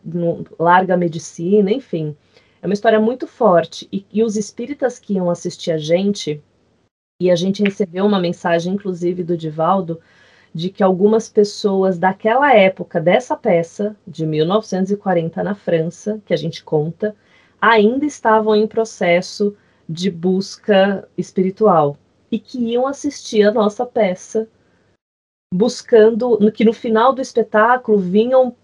[0.60, 2.16] larga a medicina, enfim.
[2.62, 3.88] É uma história muito forte.
[3.92, 6.44] E, e os espíritas que iam assistir a gente,
[7.22, 10.02] e a gente recebeu uma mensagem, inclusive, do Divaldo,
[10.54, 16.64] de que algumas pessoas daquela época, dessa peça, de 1940 na França, que a gente
[16.64, 17.16] conta,
[17.62, 19.56] ainda estavam em processo
[19.88, 21.98] de busca espiritual
[22.34, 24.50] e que iam assistir a nossa peça,
[25.54, 28.56] buscando que no final do espetáculo vinham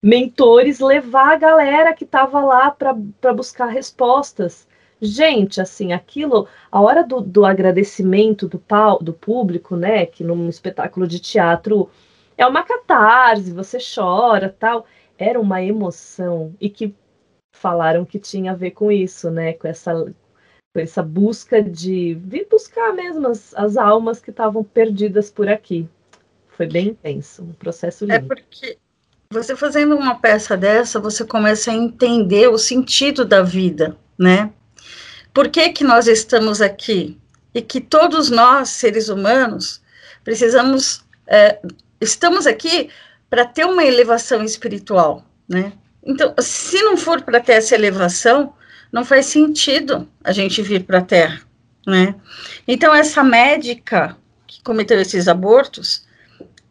[0.00, 4.68] mentores levar a galera que estava lá para buscar respostas.
[5.02, 10.48] Gente, assim, aquilo, a hora do, do agradecimento do, pau, do público, né, que num
[10.48, 11.90] espetáculo de teatro
[12.38, 14.86] é uma catarse, você chora, tal,
[15.18, 16.94] era uma emoção e que
[17.52, 20.14] falaram que tinha a ver com isso, né, com essa
[20.78, 25.88] essa busca de vir buscar mesmo as, as almas que estavam perdidas por aqui.
[26.48, 28.32] Foi bem intenso, um processo é lindo.
[28.32, 28.78] É porque
[29.30, 34.52] você fazendo uma peça dessa, você começa a entender o sentido da vida, né?
[35.34, 37.18] Por que que nós estamos aqui?
[37.52, 39.82] E que todos nós, seres humanos,
[40.24, 41.58] precisamos, é,
[42.00, 42.88] estamos aqui
[43.28, 45.72] para ter uma elevação espiritual, né?
[46.02, 48.54] Então, se não for para ter essa elevação,
[48.96, 51.42] não faz sentido a gente vir para a Terra,
[51.86, 52.14] né?
[52.66, 56.06] Então, essa médica que cometeu esses abortos,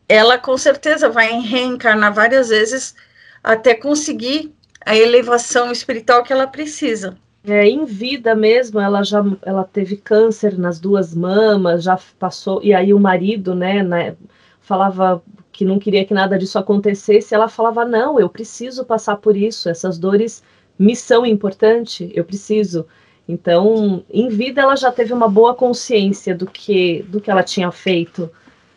[0.09, 2.95] ela com certeza vai reencarnar várias vezes
[3.43, 4.51] até conseguir
[4.83, 7.15] a elevação espiritual que ela precisa,
[7.47, 12.73] É, em vida mesmo, ela já ela teve câncer nas duas mamas, já passou, e
[12.73, 14.15] aí o marido, né, né,
[14.61, 19.37] falava que não queria que nada disso acontecesse, ela falava: "Não, eu preciso passar por
[19.37, 20.41] isso, essas dores
[20.77, 22.85] me são importantes, eu preciso".
[23.27, 27.71] Então, em vida ela já teve uma boa consciência do que do que ela tinha
[27.71, 28.29] feito,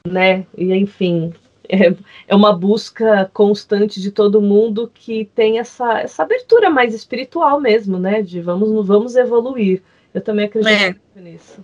[0.07, 0.47] né?
[0.57, 1.33] E enfim,
[1.69, 1.95] é,
[2.27, 7.99] é uma busca constante de todo mundo que tem essa, essa abertura mais espiritual mesmo,
[7.99, 8.23] né?
[8.23, 9.83] De vamos, vamos evoluir.
[10.15, 11.21] Eu também acredito é.
[11.21, 11.63] nisso.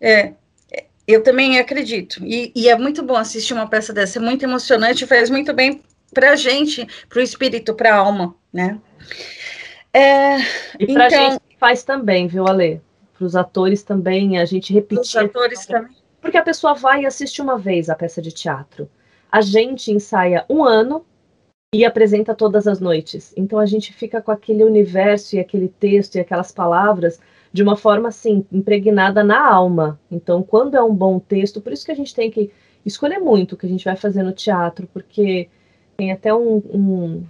[0.00, 0.34] É,
[1.06, 2.22] eu também acredito.
[2.24, 5.80] E, e, é muito bom assistir uma peça dessa, é muito emocionante, faz muito bem
[6.12, 8.80] para a gente, para o espírito, para a alma, né?
[9.92, 10.38] É,
[10.80, 12.80] e para a então, gente faz também, viu, Ale?
[13.16, 15.00] Para os atores também, a gente repetir.
[15.00, 15.94] Os atores também.
[16.20, 18.90] Porque a pessoa vai e assiste uma vez a peça de teatro
[19.30, 21.04] a gente ensaia um ano
[21.74, 23.34] e apresenta todas as noites.
[23.36, 27.20] Então a gente fica com aquele universo e aquele texto e aquelas palavras
[27.52, 30.00] de uma forma assim, impregnada na alma.
[30.10, 32.50] Então, quando é um bom texto, por isso que a gente tem que
[32.84, 35.48] escolher muito o que a gente vai fazer no teatro, porque
[35.96, 37.26] tem até um, um,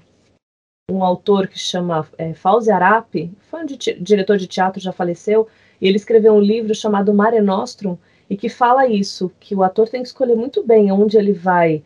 [0.88, 5.48] um autor que chama é, Fauzi Arap, foi um diretor de teatro, já faleceu,
[5.80, 7.98] e ele escreveu um livro chamado Mare Nostrum,
[8.30, 11.82] e que fala isso, que o ator tem que escolher muito bem onde ele vai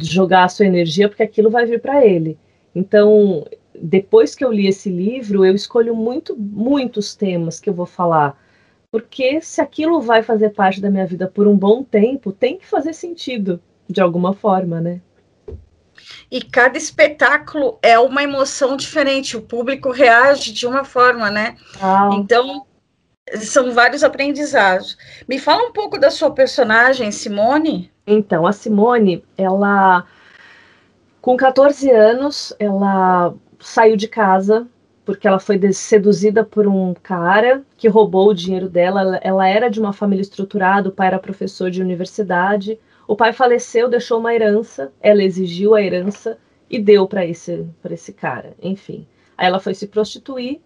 [0.00, 2.36] jogar a sua energia, porque aquilo vai vir para ele.
[2.74, 7.86] Então, depois que eu li esse livro, eu escolho muito, muitos temas que eu vou
[7.86, 8.36] falar,
[8.90, 12.66] porque se aquilo vai fazer parte da minha vida por um bom tempo, tem que
[12.66, 15.00] fazer sentido de alguma forma, né?
[16.34, 21.54] E cada espetáculo é uma emoção diferente, o público reage de uma forma, né?
[21.80, 22.10] Ah.
[22.14, 22.66] Então,
[23.36, 24.98] são vários aprendizados.
[25.28, 27.88] Me fala um pouco da sua personagem, Simone.
[28.04, 30.04] Então, a Simone, ela
[31.20, 34.66] com 14 anos, ela saiu de casa
[35.04, 39.02] porque ela foi seduzida por um cara que roubou o dinheiro dela.
[39.02, 42.76] Ela, ela era de uma família estruturada, o pai era professor de universidade.
[43.06, 46.38] O pai faleceu, deixou uma herança, ela exigiu a herança
[46.70, 48.54] e deu para esse, esse cara.
[48.62, 50.60] Enfim, aí ela foi se prostituir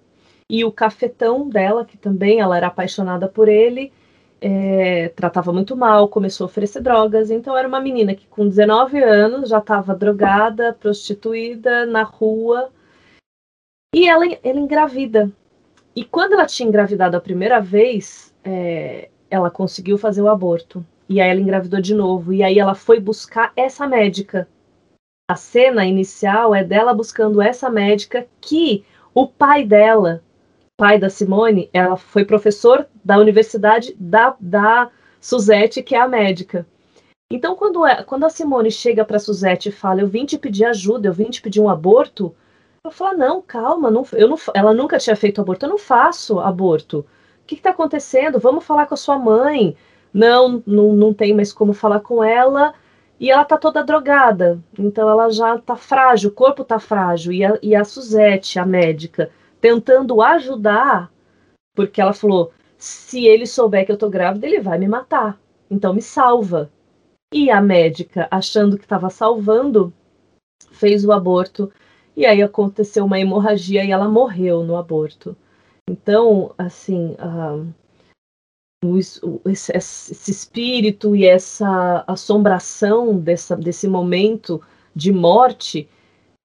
[0.49, 3.93] e o cafetão dela, que também ela era apaixonada por ele,
[4.41, 7.31] é, tratava muito mal, começou a oferecer drogas.
[7.31, 12.71] Então era uma menina que com 19 anos já estava drogada, prostituída, na rua.
[13.95, 15.31] E ela, ela engravida.
[15.95, 20.85] E quando ela tinha engravidado a primeira vez, é, ela conseguiu fazer o aborto.
[21.09, 22.33] E aí ela engravidou de novo.
[22.33, 24.49] E aí ela foi buscar essa médica.
[25.31, 30.23] A cena inicial é dela buscando essa médica que o pai dela
[30.79, 34.89] pai da Simone, ela foi professor da universidade da, da
[35.21, 36.65] Suzette, que é a médica.
[37.31, 40.65] Então, quando, é, quando a Simone chega para Suzette e fala, eu vim te pedir
[40.65, 42.33] ajuda, eu vim te pedir um aborto,
[42.85, 46.39] eu falo, não, calma, não, eu não, ela nunca tinha feito aborto, eu não faço
[46.39, 47.01] aborto.
[47.01, 47.05] O
[47.45, 48.39] que está acontecendo?
[48.39, 49.77] Vamos falar com a sua mãe.
[50.13, 52.75] Não, não, não tem mais como falar com ela.
[53.21, 57.33] E ela tá toda drogada, então ela já tá frágil, o corpo tá frágil.
[57.33, 61.11] E a, e a Suzette, a médica, tentando ajudar,
[61.75, 65.39] porque ela falou: se ele souber que eu tô grávida, ele vai me matar.
[65.69, 66.71] Então me salva.
[67.33, 69.93] E a médica, achando que estava salvando,
[70.73, 71.71] fez o aborto.
[72.17, 75.37] E aí aconteceu uma hemorragia e ela morreu no aborto.
[75.89, 77.67] Então, assim, uh,
[79.45, 84.63] esse, esse, espírito e essa assombração dessa, desse momento
[84.95, 85.89] de morte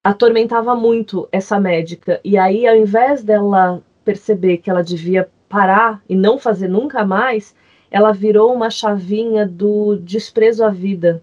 [0.02, 2.20] atormentava muito essa médica.
[2.24, 7.54] E aí, ao invés dela perceber que ela devia parar e não fazer nunca mais,
[7.88, 11.22] ela virou uma chavinha do desprezo à vida.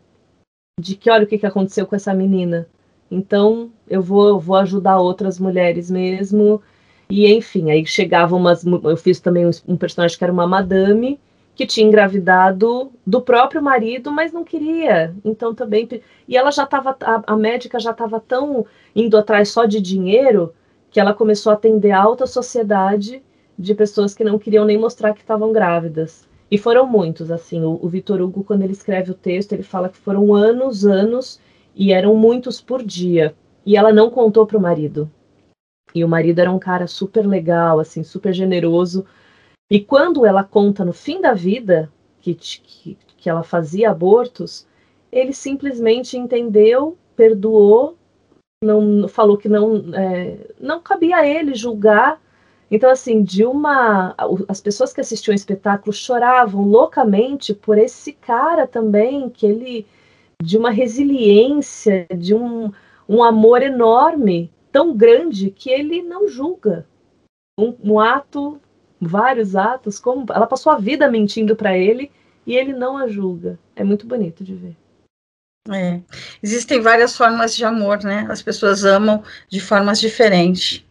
[0.79, 2.67] De que olha o que, que aconteceu com essa menina.
[3.09, 6.61] Então, eu vou, eu vou ajudar outras mulheres mesmo.
[7.11, 8.65] E enfim, aí chegavam umas.
[8.65, 11.19] Eu fiz também um personagem que era uma madame,
[11.53, 15.13] que tinha engravidado do próprio marido, mas não queria.
[15.25, 15.89] Então também.
[16.25, 16.95] E ela já estava.
[17.01, 20.53] A, a, médica já estava tão indo atrás só de dinheiro
[20.89, 23.21] que ela começou a atender a alta sociedade
[23.59, 26.25] de pessoas que não queriam nem mostrar que estavam grávidas.
[26.49, 27.61] E foram muitos, assim.
[27.61, 31.41] O, o Vitor Hugo, quando ele escreve o texto, ele fala que foram anos, anos,
[31.75, 33.35] e eram muitos por dia.
[33.65, 35.11] E ela não contou para o marido.
[35.93, 39.05] E o marido era um cara super legal, assim, super generoso
[39.71, 44.67] e quando ela conta no fim da vida que, que, que ela fazia abortos,
[45.09, 47.95] ele simplesmente entendeu, perdoou,
[48.61, 52.21] não falou que não, é, não cabia a ele julgar.
[52.69, 54.13] Então, assim, de uma.
[54.45, 59.87] As pessoas que assistiam o espetáculo choravam loucamente por esse cara também, que ele.
[60.43, 62.73] de uma resiliência, de um,
[63.07, 66.87] um amor enorme, tão grande, que ele não julga
[67.59, 68.59] um, um ato,
[68.99, 72.11] vários atos, como ela passou a vida mentindo para ele
[72.45, 73.59] e ele não a julga.
[73.75, 74.75] É muito bonito de ver.
[75.69, 76.01] É.
[76.41, 78.25] Existem várias formas de amor, né?
[78.29, 80.83] As pessoas amam de formas diferentes.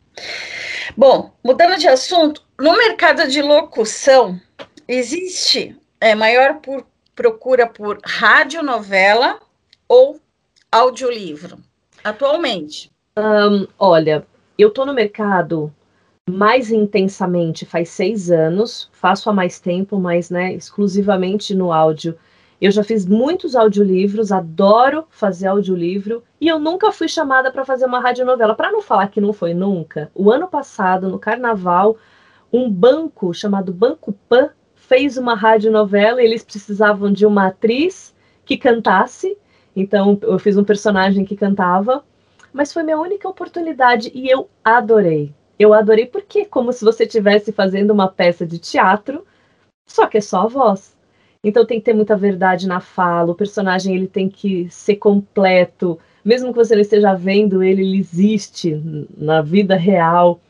[0.97, 4.41] Bom, mudando de assunto, no mercado de locução
[4.87, 9.41] existe é, maior por, procura por radionovela
[9.89, 10.21] ou
[10.71, 11.59] audiolivro
[12.03, 12.90] atualmente?
[13.17, 14.25] Um, olha,
[14.57, 15.73] eu estou no mercado
[16.29, 22.17] mais intensamente faz seis anos, faço há mais tempo, mas né, exclusivamente no áudio.
[22.61, 27.87] Eu já fiz muitos audiolivros, adoro fazer audiolivro, e eu nunca fui chamada para fazer
[27.87, 28.55] uma radionovela.
[28.55, 31.97] Para não falar que não foi nunca, o ano passado, no carnaval,
[32.53, 38.57] um banco chamado Banco Pan fez uma radionovela e eles precisavam de uma atriz que
[38.57, 39.37] cantasse.
[39.75, 42.05] Então, eu fiz um personagem que cantava,
[42.53, 45.33] mas foi minha única oportunidade e eu adorei.
[45.59, 49.27] Eu adorei porque como se você estivesse fazendo uma peça de teatro,
[49.87, 50.97] só que é só a voz.
[51.43, 55.99] Então tem que ter muita verdade na fala, o personagem ele tem que ser completo,
[56.25, 58.81] mesmo que você não esteja vendo ele, ele existe
[59.17, 60.41] na vida real.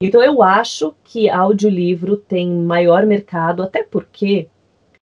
[0.00, 4.48] Então eu acho que audiolivro tem maior mercado, até porque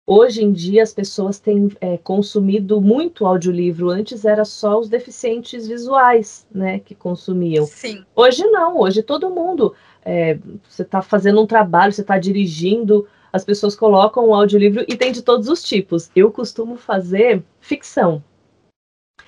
[0.05, 3.89] Hoje em dia as pessoas têm é, consumido muito audiolivro.
[3.89, 7.65] Antes era só os deficientes visuais, né, que consumiam.
[7.65, 8.03] Sim.
[8.13, 8.79] Hoje não.
[8.79, 9.73] Hoje todo mundo.
[10.03, 10.37] É,
[10.67, 15.13] você está fazendo um trabalho, você está dirigindo, as pessoas colocam o audiolivro e tem
[15.13, 16.11] de todos os tipos.
[16.13, 18.21] Eu costumo fazer ficção.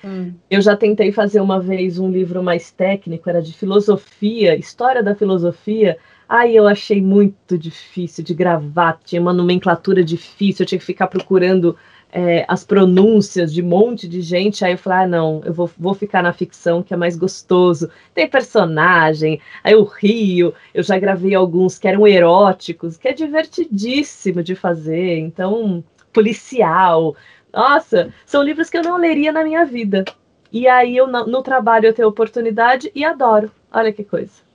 [0.04, 0.34] Hum.
[0.50, 5.14] Eu já tentei fazer uma vez um livro mais técnico, era de filosofia, história da
[5.14, 5.96] filosofia
[6.28, 11.06] Aí eu achei muito difícil de gravar, tinha uma nomenclatura difícil, eu tinha que ficar
[11.06, 11.76] procurando
[12.12, 14.64] é, as pronúncias de um monte de gente.
[14.64, 17.90] Aí eu falei: ah, não, eu vou, vou ficar na ficção que é mais gostoso.
[18.14, 24.42] Tem personagem, aí o rio, eu já gravei alguns que eram eróticos, que é divertidíssimo
[24.42, 25.18] de fazer.
[25.18, 27.14] Então, policial.
[27.52, 30.04] Nossa, são livros que eu não leria na minha vida.
[30.52, 33.50] E aí eu no trabalho eu tenho oportunidade e adoro.
[33.70, 34.45] Olha que coisa.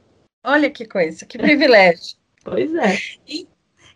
[0.44, 2.16] Olha que coisa, que privilégio.
[2.44, 2.98] pois é.
[3.28, 3.48] E,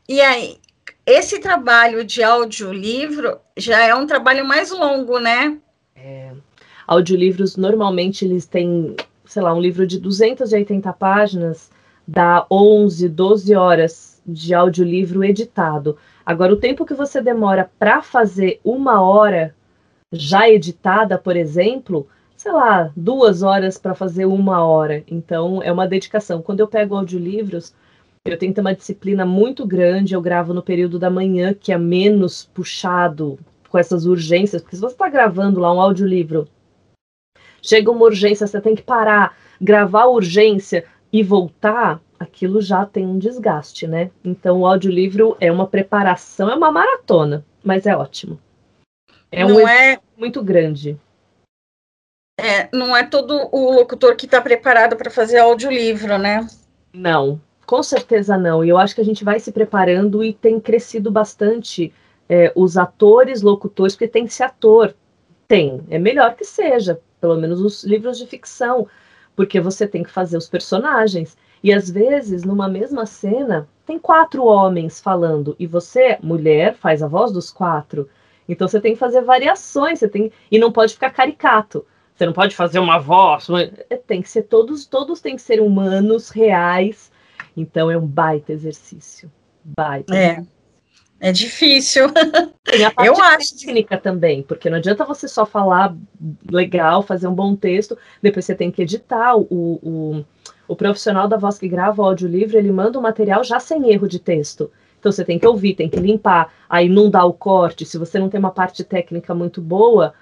[0.07, 0.57] e aí,
[1.05, 5.57] esse trabalho de audiolivro já é um trabalho mais longo, né?
[5.95, 6.31] É,
[6.87, 11.71] audiolivros, normalmente, eles têm, sei lá, um livro de 280 páginas,
[12.07, 15.97] dá 11, 12 horas de audiolivro editado.
[16.25, 19.55] Agora, o tempo que você demora para fazer uma hora
[20.11, 22.07] já editada, por exemplo,
[22.45, 25.03] sei lá, duas horas para fazer uma hora.
[25.07, 26.43] Então, é uma dedicação.
[26.43, 27.73] Quando eu pego audiolivros,
[28.23, 30.13] eu tenho que ter uma disciplina muito grande.
[30.13, 34.61] Eu gravo no período da manhã, que é menos puxado com essas urgências.
[34.61, 36.47] Porque se você está gravando lá um audiolivro,
[37.63, 43.07] chega uma urgência, você tem que parar, gravar a urgência e voltar, aquilo já tem
[43.07, 44.11] um desgaste, né?
[44.23, 48.39] Então, o audiolivro é uma preparação, é uma maratona, mas é ótimo.
[49.31, 50.95] É Não um é muito grande.
[52.37, 56.45] É, não é todo o locutor que está preparado para fazer audiolivro, né?
[56.93, 58.63] Não, com certeza não.
[58.63, 61.93] E eu acho que a gente vai se preparando e tem crescido bastante
[62.27, 64.93] é, os atores, locutores, porque tem que ser ator.
[65.47, 68.87] Tem, é melhor que seja, pelo menos os livros de ficção,
[69.35, 71.37] porque você tem que fazer os personagens.
[71.63, 77.07] E às vezes, numa mesma cena, tem quatro homens falando, e você, mulher, faz a
[77.07, 78.09] voz dos quatro.
[78.47, 81.85] Então você tem que fazer variações, você tem e não pode ficar caricato.
[82.15, 83.47] Você não pode fazer uma voz.
[83.89, 87.11] É, tem que ser todos, todos têm que ser humanos, reais.
[87.57, 89.29] Então é um baita exercício.
[89.63, 90.15] Baita.
[90.15, 90.43] É.
[91.19, 92.07] É difícil.
[92.63, 93.57] Tem a parte Eu acho.
[93.57, 95.95] técnica também, porque não adianta você só falar
[96.49, 99.35] legal, fazer um bom texto, depois você tem que editar.
[99.37, 100.25] O, o,
[100.67, 104.07] o profissional da voz que grava o audiolivro, ele manda o material já sem erro
[104.09, 104.69] de texto.
[104.99, 107.85] Então você tem que ouvir, tem que limpar, aí não dá o corte.
[107.85, 110.13] Se você não tem uma parte técnica muito boa,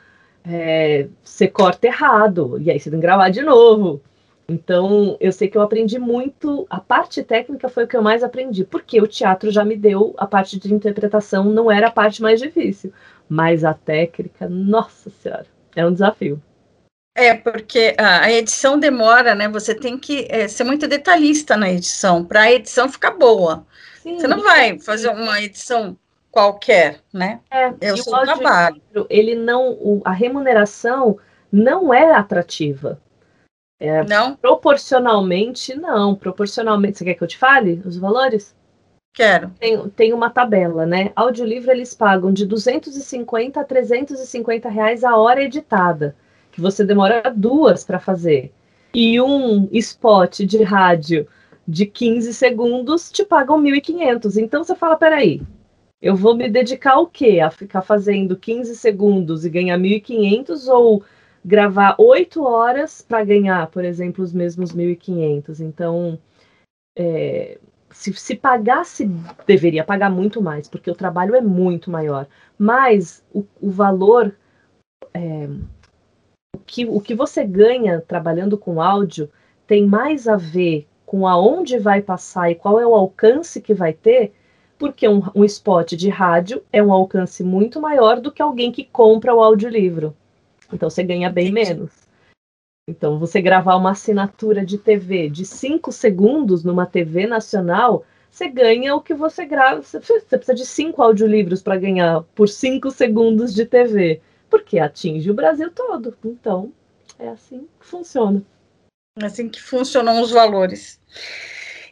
[0.45, 4.01] é, você corta errado, e aí você tem que gravar de novo.
[4.47, 6.67] Então, eu sei que eu aprendi muito.
[6.69, 10.13] A parte técnica foi o que eu mais aprendi, porque o teatro já me deu
[10.17, 12.91] a parte de interpretação, não era a parte mais difícil.
[13.29, 16.41] Mas a técnica, nossa senhora, é um desafio.
[17.15, 19.47] É, porque a edição demora, né?
[19.47, 23.65] Você tem que é, ser muito detalhista na edição, para a edição ficar boa.
[24.01, 25.95] Sim, você não vai fazer uma edição
[26.33, 27.41] qualquer, né?
[27.51, 28.81] É, é o seu trabalho.
[29.07, 31.19] Ele não, o, a remuneração
[31.51, 32.99] não é atrativa.
[33.79, 34.35] É, não?
[34.35, 36.15] Proporcionalmente, não.
[36.15, 38.55] Proporcionalmente, você quer que eu te fale os valores?
[39.13, 39.51] Quero.
[39.59, 41.11] Tem, tem uma tabela, né?
[41.15, 46.15] Audiolivro eles pagam de 250 a 350 reais a hora editada,
[46.51, 48.51] que você demora duas para fazer.
[48.91, 51.27] E um spot de rádio
[51.67, 54.37] de 15 segundos te pagam 1.500.
[54.37, 55.43] Então você fala, peraí,
[56.03, 57.39] eu vou me dedicar ao quê?
[57.39, 61.01] A ficar fazendo 15 segundos e ganhar 1.500 ou
[61.45, 65.61] gravar 8 horas para ganhar, por exemplo, os mesmos 1.500?
[65.61, 66.19] Então,
[66.97, 67.57] é,
[67.89, 69.09] se, se pagasse,
[69.47, 72.27] deveria pagar muito mais, porque o trabalho é muito maior.
[72.59, 74.35] Mas o, o valor,
[75.13, 75.47] é,
[76.53, 79.31] o, que, o que você ganha trabalhando com áudio
[79.65, 83.93] tem mais a ver com aonde vai passar e qual é o alcance que vai
[83.93, 84.33] ter,
[84.83, 88.83] porque um, um spot de rádio é um alcance muito maior do que alguém que
[88.83, 90.13] compra o audiolivro.
[90.73, 91.89] Então você ganha bem menos.
[92.85, 98.93] Então, você gravar uma assinatura de TV de 5 segundos numa TV nacional, você ganha
[98.93, 99.81] o que você grava.
[99.81, 104.19] Você precisa de cinco audiolivros para ganhar por 5 segundos de TV,
[104.49, 106.13] porque atinge o Brasil todo.
[106.25, 106.73] Então,
[107.17, 108.43] é assim que funciona.
[109.17, 110.99] É assim que funcionam os valores.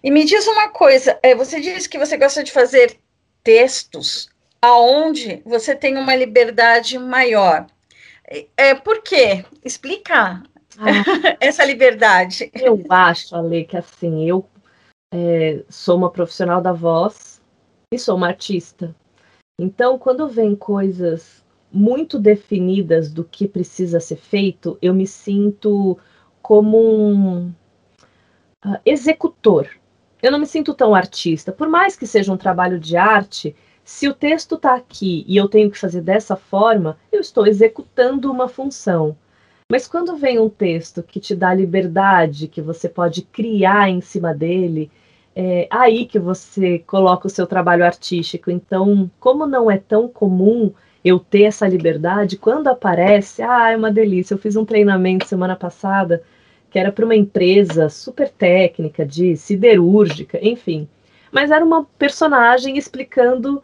[0.03, 2.97] E me diz uma coisa, é, você disse que você gosta de fazer
[3.43, 4.29] textos
[4.61, 7.67] aonde você tem uma liberdade maior.
[8.55, 9.43] É, por quê?
[9.63, 10.43] Explica
[10.77, 10.81] ah,
[11.39, 12.49] essa liberdade.
[12.53, 14.45] Eu acho, Ale, que assim, eu
[15.13, 17.41] é, sou uma profissional da voz
[17.93, 18.95] e sou uma artista.
[19.59, 25.97] Então, quando vem coisas muito definidas do que precisa ser feito, eu me sinto
[26.41, 27.49] como um
[28.65, 29.69] uh, executor.
[30.21, 31.51] Eu não me sinto tão artista.
[31.51, 35.47] Por mais que seja um trabalho de arte, se o texto está aqui e eu
[35.47, 39.15] tenho que fazer dessa forma, eu estou executando uma função.
[39.71, 44.33] Mas quando vem um texto que te dá liberdade, que você pode criar em cima
[44.33, 44.91] dele,
[45.35, 48.51] é aí que você coloca o seu trabalho artístico.
[48.51, 53.91] Então, como não é tão comum eu ter essa liberdade, quando aparece, ah, é uma
[53.91, 54.33] delícia.
[54.33, 56.21] Eu fiz um treinamento semana passada
[56.71, 60.87] que era para uma empresa super técnica, de siderúrgica, enfim.
[61.31, 63.61] Mas era uma personagem explicando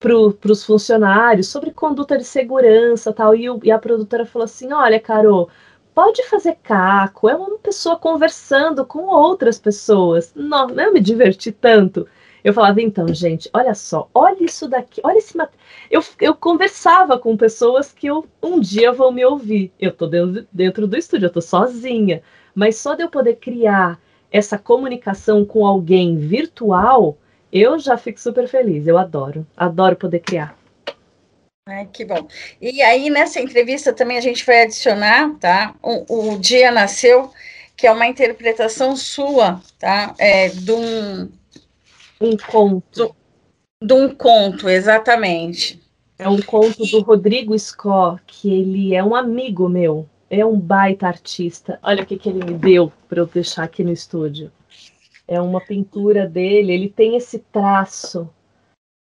[0.00, 3.34] para os funcionários sobre conduta de segurança tal.
[3.34, 5.50] E, o, e a produtora falou assim: olha, Carol,
[5.94, 10.32] pode fazer caco, é uma pessoa conversando com outras pessoas.
[10.34, 12.06] Não, eu me diverti tanto.
[12.42, 15.50] Eu falava, então, gente, olha só, olha isso daqui, olha esse mat...
[15.90, 19.72] eu, eu conversava com pessoas que eu, um dia vão me ouvir.
[19.78, 22.22] Eu tô dentro, dentro do estúdio, eu tô sozinha.
[22.54, 23.98] Mas só de eu poder criar
[24.30, 27.16] essa comunicação com alguém virtual,
[27.52, 30.56] eu já fico super feliz, eu adoro, adoro poder criar.
[31.66, 32.26] Ai, que bom.
[32.60, 35.74] E aí, nessa entrevista também a gente vai adicionar, tá?
[35.82, 37.30] O, o Dia Nasceu,
[37.76, 40.14] que é uma interpretação sua, tá?
[40.18, 41.30] É, de um...
[42.20, 43.14] Um conto.
[43.82, 45.80] De um conto, exatamente.
[46.18, 51.06] É um conto do Rodrigo Scott, que ele é um amigo meu, é um baita
[51.06, 51.78] artista.
[51.82, 54.50] Olha o que, que ele me deu para eu deixar aqui no estúdio
[55.28, 58.28] é uma pintura dele, ele tem esse traço.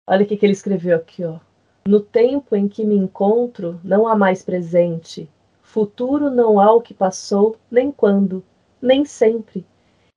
[0.09, 1.39] Olha o que, que ele escreveu aqui, ó.
[1.87, 5.31] No tempo em que me encontro, não há mais presente.
[5.63, 8.45] Futuro não há o que passou, nem quando,
[8.83, 9.65] nem sempre.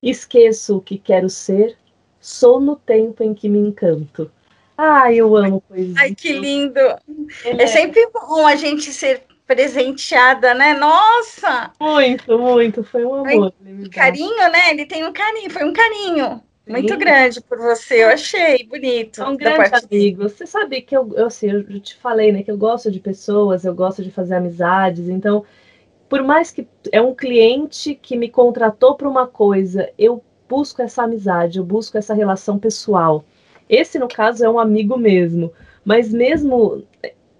[0.01, 1.77] Esqueço o que quero ser,
[2.19, 4.31] sou no tempo em que me encanto.
[4.77, 5.95] Ai, eu amo poesia.
[5.97, 6.79] Ai, que lindo!
[6.79, 10.73] É, é sempre bom a gente ser presenteada, né?
[10.73, 11.71] Nossa!
[11.79, 12.83] Muito, muito.
[12.83, 13.53] Foi um amor.
[13.91, 14.69] carinho, né?
[14.69, 16.71] Ele tem um carinho, foi um carinho Sim.
[16.71, 18.03] muito grande por você.
[18.03, 19.21] Eu achei bonito.
[19.21, 20.29] É um grande amigo.
[20.29, 22.43] Você sabe que eu, eu, assim, eu te falei, né?
[22.43, 25.09] Que eu gosto de pessoas, eu gosto de fazer amizades.
[25.09, 25.43] Então,
[26.07, 31.03] por mais que é um cliente que me contratou para uma coisa, eu busco essa
[31.03, 33.23] amizade, eu busco essa relação pessoal.
[33.69, 35.53] Esse, no caso, é um amigo mesmo.
[35.85, 36.83] Mas mesmo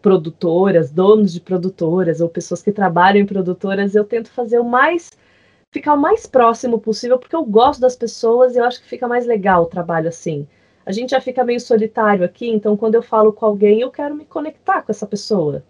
[0.02, 5.10] produtoras, donos de produtoras ou pessoas que trabalham em produtoras, eu tento fazer o mais
[5.72, 9.08] ficar o mais próximo possível, porque eu gosto das pessoas e eu acho que fica
[9.08, 10.48] mais legal o trabalho assim.
[10.86, 14.16] A gente já fica meio solitário aqui, então quando eu falo com alguém, eu quero
[14.16, 15.64] me conectar com essa pessoa.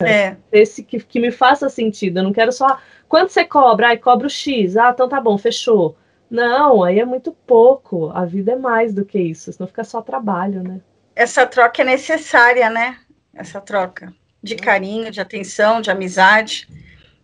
[0.00, 0.36] É.
[0.50, 2.18] Esse que, que me faça sentido.
[2.18, 2.78] Eu não quero só.
[3.08, 3.88] Quanto você cobra?
[3.88, 4.76] Ai, cobro X.
[4.76, 5.96] Ah, então tá bom, fechou.
[6.32, 8.10] Não, aí é muito pouco.
[8.14, 10.80] A vida é mais do que isso, senão fica só trabalho, né?
[11.14, 12.98] Essa troca é necessária, né?
[13.34, 16.68] essa troca de carinho, de atenção, de amizade.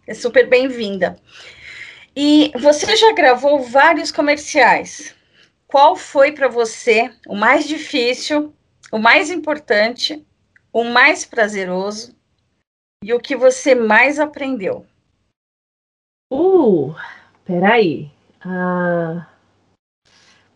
[0.06, 1.18] É super bem-vinda.
[2.16, 5.14] E você já gravou vários comerciais.
[5.66, 8.54] Qual foi para você o mais difícil,
[8.90, 10.26] o mais importante,
[10.72, 12.16] o mais prazeroso
[13.02, 14.86] e o que você mais aprendeu?
[16.32, 16.94] Uh,
[17.44, 18.10] peraí.
[18.50, 19.28] Ah,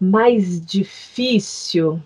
[0.00, 2.00] mais difícil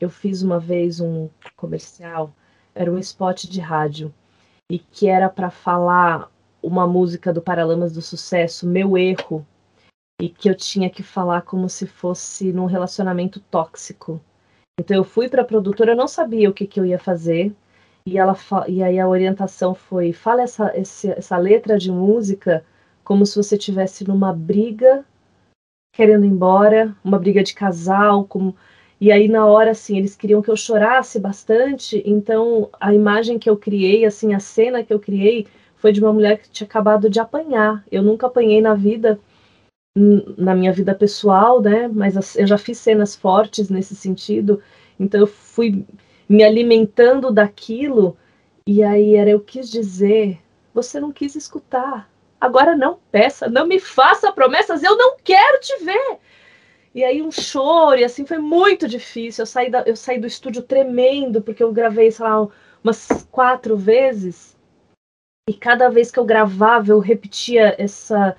[0.00, 2.32] eu fiz uma vez um comercial,
[2.74, 4.14] era um spot de rádio,
[4.72, 6.32] e que era para falar
[6.62, 9.46] uma música do Paralamas do Sucesso, Meu Erro.
[10.18, 14.18] e que eu tinha que falar como se fosse num relacionamento tóxico.
[14.80, 17.54] Então eu fui para a produtora, eu não sabia o que, que eu ia fazer,
[18.06, 18.34] e, ela
[18.66, 22.64] e aí a orientação foi: fala essa, essa letra de música
[23.08, 25.02] como se você estivesse numa briga
[25.94, 28.54] querendo ir embora, uma briga de casal, como
[29.00, 33.48] e aí na hora assim, eles queriam que eu chorasse bastante, então a imagem que
[33.48, 35.46] eu criei, assim, a cena que eu criei
[35.76, 37.82] foi de uma mulher que tinha acabado de apanhar.
[37.90, 39.18] Eu nunca apanhei na vida
[40.36, 41.88] na minha vida pessoal, né?
[41.88, 44.62] Mas eu já fiz cenas fortes nesse sentido,
[45.00, 45.82] então eu fui
[46.28, 48.18] me alimentando daquilo
[48.66, 50.38] e aí era eu quis dizer,
[50.74, 52.06] você não quis escutar.
[52.40, 56.18] Agora não peça, não me faça promessas, eu não quero te ver.
[56.94, 59.42] E aí um choro, e assim foi muito difícil.
[59.42, 62.48] Eu saí, da, eu saí do estúdio tremendo, porque eu gravei, sei lá,
[62.82, 64.56] umas quatro vezes.
[65.48, 68.36] E cada vez que eu gravava, eu repetia essa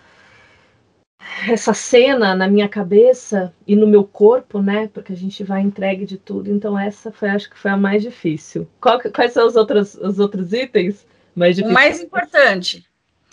[1.50, 4.90] essa cena na minha cabeça e no meu corpo, né?
[4.94, 6.50] Porque a gente vai entregue de tudo.
[6.50, 8.68] Então essa foi, acho que foi a mais difícil.
[8.80, 11.72] Qual, quais são os outros, os outros itens mais difíceis?
[11.72, 12.89] O mais importante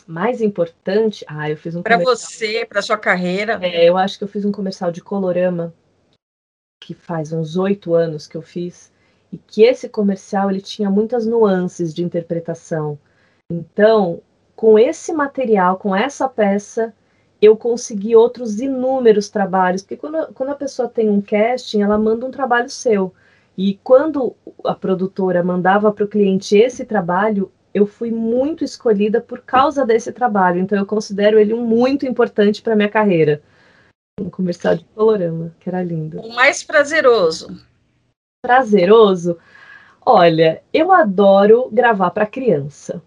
[0.07, 1.25] mais importante.
[1.29, 3.59] Ah, eu fiz um para você, para sua carreira.
[3.63, 5.75] É, eu acho que eu fiz um comercial de colorama
[6.81, 8.93] que faz uns oito anos que eu fiz
[9.33, 12.99] e que esse comercial ele tinha muitas nuances de interpretação.
[13.51, 14.23] Então,
[14.55, 16.95] com esse material, com essa peça,
[17.41, 22.25] eu consegui outros inúmeros trabalhos, porque quando, quando a pessoa tem um casting, ela manda
[22.25, 23.13] um trabalho seu.
[23.59, 29.43] E quando a produtora mandava para o cliente esse trabalho, eu fui muito escolhida por
[29.43, 33.43] causa desse trabalho, então eu considero ele muito importante para minha carreira.
[34.19, 36.19] Um comercial de colorama, que era lindo.
[36.21, 37.63] O mais prazeroso.
[38.43, 39.37] Prazeroso?
[40.01, 43.03] Olha, eu adoro gravar para criança.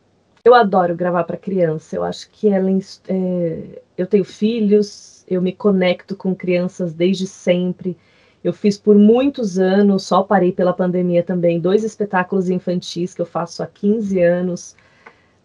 [0.45, 1.95] Eu adoro gravar para criança.
[1.95, 2.69] Eu acho que ela,
[3.07, 7.97] é, eu tenho filhos, eu me conecto com crianças desde sempre.
[8.43, 13.25] Eu fiz por muitos anos, só parei pela pandemia também, dois espetáculos infantis que eu
[13.25, 14.75] faço há 15 anos,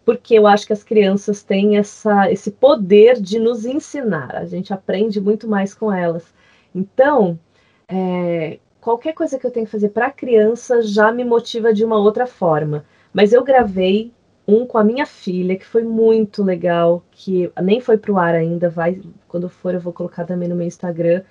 [0.05, 4.73] porque eu acho que as crianças têm essa, esse poder de nos ensinar, a gente
[4.73, 6.33] aprende muito mais com elas.
[6.73, 7.39] Então,
[7.87, 11.97] é, qualquer coisa que eu tenho que fazer para criança já me motiva de uma
[11.97, 12.85] outra forma.
[13.13, 14.13] Mas eu gravei
[14.47, 18.35] um com a minha filha, que foi muito legal, que nem foi para o ar
[18.35, 21.23] ainda, vai, quando for eu vou colocar também no meu Instagram,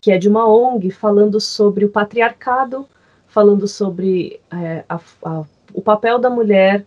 [0.00, 2.86] que é de uma ONG falando sobre o patriarcado,
[3.26, 6.84] falando sobre é, a, a, o papel da mulher.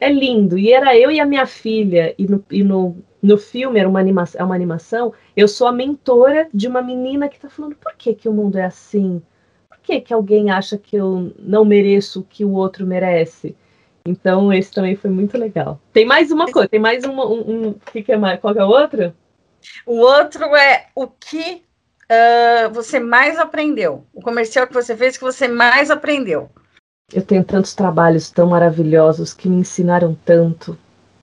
[0.00, 0.58] É lindo.
[0.58, 4.00] E era eu e a minha filha, e no, e no, no filme era uma
[4.00, 7.94] animação, é uma animação, eu sou a mentora de uma menina que está falando por
[7.96, 9.22] que, que o mundo é assim?
[9.68, 13.56] Por que, que alguém acha que eu não mereço o que o outro merece?
[14.06, 15.80] Então, esse também foi muito legal.
[15.92, 18.38] Tem mais uma coisa, tem mais uma, um, um, que, que é mais?
[18.38, 19.14] Qual é o outro?
[19.86, 21.62] O outro é o que
[22.10, 24.04] uh, você mais aprendeu?
[24.12, 26.50] O comercial que você fez que você mais aprendeu?
[27.12, 30.76] Eu tenho tantos trabalhos tão maravilhosos que me ensinaram tanto,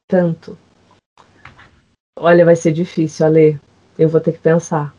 [0.08, 0.58] tanto.
[2.18, 3.60] Olha, vai ser difícil, Ale.
[3.98, 4.94] Eu vou ter que pensar.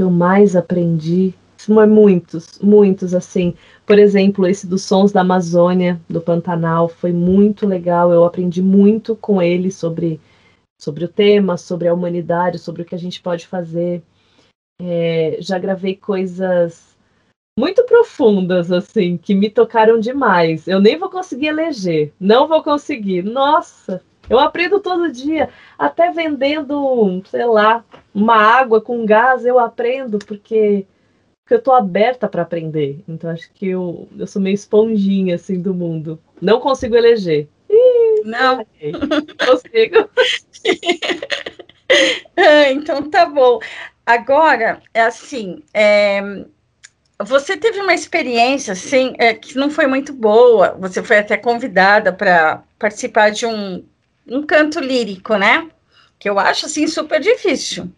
[0.00, 1.34] Eu mais aprendi,
[1.68, 3.54] muitos, muitos assim.
[3.86, 8.12] Por exemplo, esse dos sons da Amazônia, do Pantanal, foi muito legal.
[8.12, 10.20] Eu aprendi muito com ele sobre
[10.80, 14.02] sobre o tema, sobre a humanidade, sobre o que a gente pode fazer.
[14.80, 16.92] É, já gravei coisas
[17.58, 20.66] muito profundas, assim, que me tocaram demais.
[20.66, 23.22] Eu nem vou conseguir eleger, não vou conseguir.
[23.22, 30.18] Nossa, eu aprendo todo dia, até vendendo, sei lá, uma água com gás, eu aprendo,
[30.18, 30.86] porque,
[31.42, 33.02] porque eu estou aberta para aprender.
[33.06, 36.18] Então, acho que eu, eu sou meio esponjinha, assim, do mundo.
[36.40, 37.48] Não consigo eleger.
[37.68, 38.64] Ih, não.
[39.44, 40.08] Consigo.
[42.36, 43.58] ah, então, tá bom.
[44.04, 46.44] Agora, é assim, é,
[47.24, 50.76] você teve uma experiência assim é, que não foi muito boa.
[50.80, 53.84] Você foi até convidada para participar de um,
[54.26, 55.68] um canto lírico, né?
[56.18, 57.90] Que eu acho assim super difícil.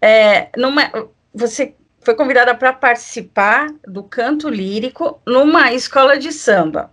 [0.00, 0.90] É, numa,
[1.32, 6.90] você foi convidada para participar do canto lírico numa escola de samba.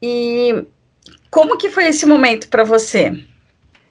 [0.00, 0.64] E
[1.30, 3.24] como que foi esse momento para você?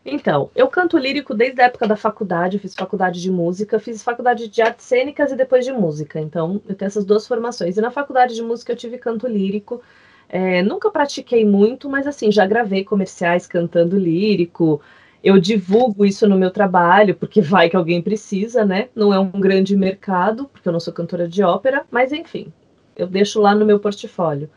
[0.03, 4.01] Então, eu canto lírico desde a época da faculdade, eu fiz faculdade de música, fiz
[4.01, 6.19] faculdade de artes cênicas e depois de música.
[6.19, 7.77] Então, eu tenho essas duas formações.
[7.77, 9.81] E na faculdade de música eu tive canto lírico.
[10.27, 14.81] É, nunca pratiquei muito, mas assim, já gravei comerciais cantando lírico.
[15.23, 18.89] Eu divulgo isso no meu trabalho, porque vai que alguém precisa, né?
[18.95, 22.51] Não é um grande mercado, porque eu não sou cantora de ópera, mas enfim,
[22.95, 24.49] eu deixo lá no meu portfólio.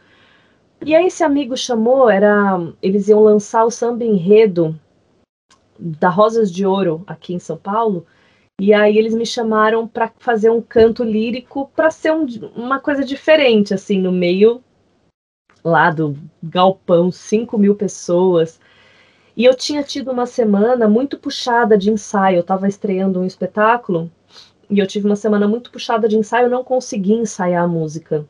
[0.84, 4.78] E aí esse amigo chamou, era, eles iam lançar o samba enredo
[5.84, 8.06] da Rosas de Ouro aqui em São Paulo,
[8.60, 12.24] E aí eles me chamaram para fazer um canto lírico para ser um,
[12.56, 14.62] uma coisa diferente, assim, no meio
[15.64, 18.60] lá do galpão, 5 mil pessoas.
[19.36, 22.36] E eu tinha tido uma semana muito puxada de ensaio.
[22.36, 24.10] Eu estava estreando um espetáculo
[24.70, 26.46] e eu tive uma semana muito puxada de ensaio.
[26.46, 28.26] Eu não consegui ensaiar a música.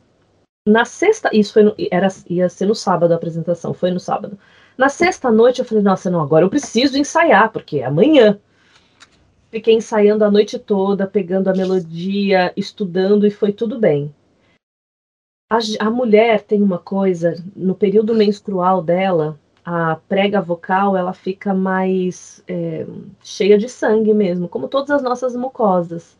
[0.67, 4.37] Na sexta, isso foi no, era, ia ser no sábado a apresentação, foi no sábado.
[4.77, 8.39] Na sexta noite eu falei, nossa, não, agora eu preciso ensaiar, porque é amanhã.
[9.49, 14.13] Fiquei ensaiando a noite toda, pegando a melodia, estudando e foi tudo bem.
[15.49, 21.53] A, a mulher tem uma coisa, no período menstrual dela, a prega vocal ela fica
[21.53, 22.85] mais é,
[23.23, 26.17] cheia de sangue mesmo, como todas as nossas mucosas.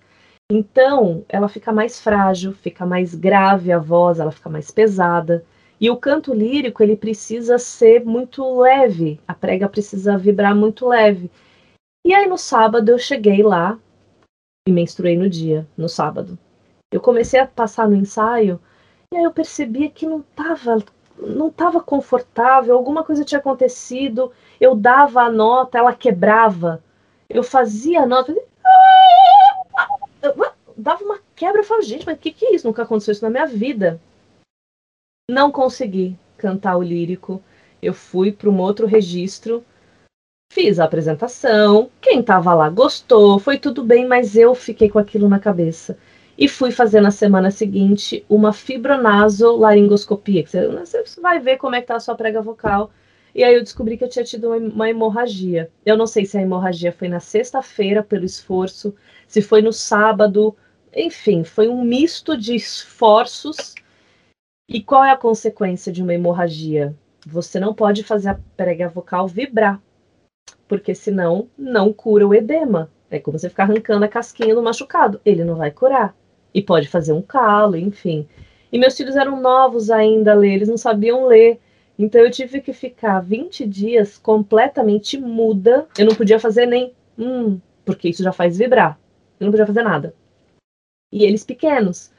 [0.50, 5.44] Então, ela fica mais frágil, fica mais grave a voz, ela fica mais pesada.
[5.86, 11.30] E o canto lírico, ele precisa ser muito leve, a prega precisa vibrar muito leve.
[12.04, 13.78] E aí no sábado eu cheguei lá
[14.68, 16.40] e menstruei no dia, no sábado.
[16.92, 18.60] Eu comecei a passar no ensaio
[19.14, 20.84] e aí eu percebia que não estava
[21.20, 26.84] não estava confortável, alguma coisa tinha acontecido, eu dava a nota, ela quebrava.
[27.30, 28.36] Eu fazia a nota,
[30.24, 30.34] eu
[30.76, 32.66] dava uma quebra, eu falava, gente, mas o que, que é isso?
[32.66, 34.02] Nunca aconteceu isso na minha vida.
[35.30, 37.42] Não consegui cantar o lírico.
[37.82, 39.64] Eu fui para um outro registro,
[40.52, 45.28] fiz a apresentação, quem estava lá gostou, foi tudo bem, mas eu fiquei com aquilo
[45.28, 45.98] na cabeça
[46.38, 51.82] e fui fazer na semana seguinte uma fibronasolaringoscopia, que você, você vai ver como é
[51.82, 52.92] que tá a sua prega vocal.
[53.34, 55.70] E aí eu descobri que eu tinha tido uma, uma hemorragia.
[55.86, 58.96] Eu não sei se a hemorragia foi na sexta-feira pelo esforço,
[59.28, 60.56] se foi no sábado,
[60.96, 63.76] enfim, foi um misto de esforços.
[64.68, 66.96] E qual é a consequência de uma hemorragia?
[67.26, 69.80] Você não pode fazer a prega vocal vibrar,
[70.68, 72.90] porque senão não cura o edema.
[73.10, 75.22] É como você ficar arrancando a casquinha do machucado.
[75.24, 76.16] Ele não vai curar
[76.52, 78.28] e pode fazer um calo, enfim.
[78.72, 81.60] E meus filhos eram novos ainda a ler, eles não sabiam ler.
[81.98, 85.88] Então eu tive que ficar 20 dias completamente muda.
[85.98, 89.00] Eu não podia fazer nem hum, porque isso já faz vibrar.
[89.40, 90.16] Eu não podia fazer nada.
[91.12, 92.12] E eles pequenos.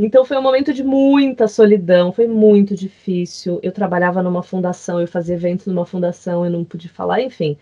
[0.00, 3.60] Então foi um momento de muita solidão, foi muito difícil.
[3.62, 7.56] Eu trabalhava numa fundação, eu fazia eventos numa fundação, eu não pude falar, enfim.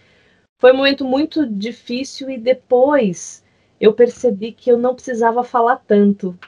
[0.58, 3.44] Foi um momento muito difícil e depois
[3.78, 6.38] eu percebi que eu não precisava falar tanto.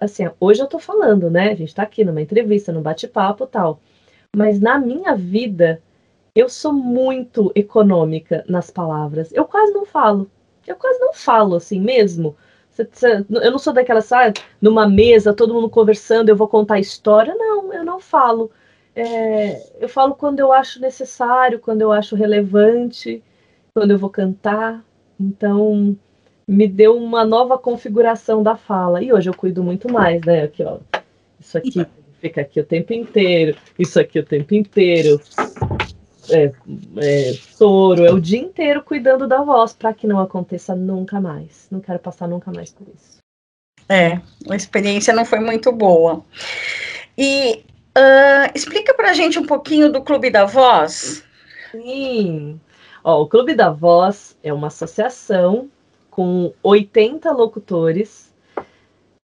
[0.00, 1.52] Assim, hoje eu tô falando, né?
[1.52, 3.80] A gente tá aqui numa entrevista, num bate-papo tal.
[4.34, 5.80] Mas na minha vida,
[6.34, 9.32] eu sou muito econômica nas palavras.
[9.32, 10.28] Eu quase não falo.
[10.66, 12.36] Eu quase não falo assim mesmo.
[13.42, 17.34] Eu não sou daquela, sabe, numa mesa, todo mundo conversando, eu vou contar história.
[17.34, 18.50] Não, eu não falo.
[18.94, 23.22] É, eu falo quando eu acho necessário, quando eu acho relevante,
[23.74, 24.84] quando eu vou cantar.
[25.20, 25.96] Então,
[26.46, 29.02] me deu uma nova configuração da fala.
[29.02, 30.42] E hoje eu cuido muito mais, né?
[30.42, 30.78] Aqui, ó.
[31.38, 31.86] Isso aqui
[32.20, 35.20] fica aqui o tempo inteiro, isso aqui o tempo inteiro.
[36.30, 36.52] É,
[36.96, 41.66] é, soro, é o dia inteiro cuidando da voz para que não aconteça nunca mais.
[41.70, 43.18] Não quero passar nunca mais por isso.
[43.88, 44.20] É,
[44.50, 46.24] a experiência não foi muito boa.
[47.16, 47.64] E
[47.96, 51.24] uh, explica para a gente um pouquinho do Clube da Voz.
[51.72, 52.60] Sim.
[53.02, 55.70] Ó, o Clube da Voz é uma associação
[56.10, 58.34] com 80 locutores.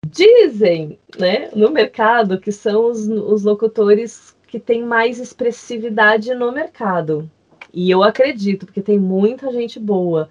[0.07, 7.31] Dizem, né, no mercado que são os, os locutores que têm mais expressividade no mercado.
[7.73, 10.29] E eu acredito, porque tem muita gente boa.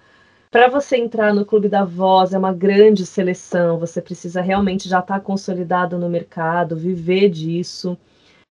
[0.52, 5.00] Para você entrar no Clube da Voz é uma grande seleção, você precisa realmente já
[5.00, 7.98] estar tá consolidado no mercado, viver disso.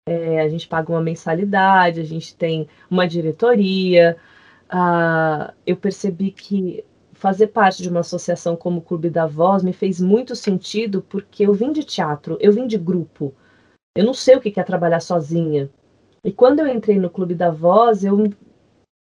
[0.08, 4.16] É, a gente paga uma mensalidade, a gente tem uma diretoria.
[4.72, 9.74] Uh, eu percebi que fazer parte de uma associação como o Clube da Voz me
[9.74, 13.34] fez muito sentido porque eu vim de teatro, eu vim de grupo.
[13.96, 15.70] Eu não sei o que é trabalhar sozinha.
[16.24, 18.30] E quando eu entrei no Clube da Voz, eu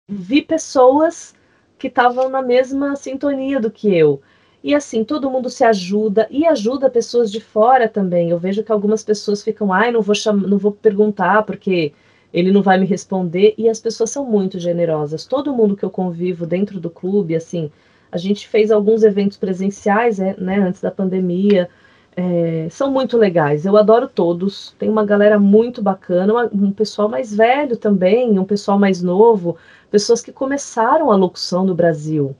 [0.09, 1.35] vi pessoas
[1.77, 4.21] que estavam na mesma sintonia do que eu.
[4.63, 8.29] E assim, todo mundo se ajuda e ajuda pessoas de fora também.
[8.29, 10.15] Eu vejo que algumas pessoas ficam, ai, não vou
[10.47, 11.93] não vou perguntar porque
[12.33, 13.53] ele não vai me responder.
[13.57, 15.25] E as pessoas são muito generosas.
[15.25, 17.71] Todo mundo que eu convivo dentro do clube, assim,
[18.11, 21.69] a gente fez alguns eventos presenciais, é, né, antes da pandemia.
[22.19, 24.75] É, são muito legais, eu adoro todos.
[24.79, 29.55] Tem uma galera muito bacana, uma, um pessoal mais velho também, um pessoal mais novo,
[29.91, 32.35] pessoas que começaram a locução no Brasil.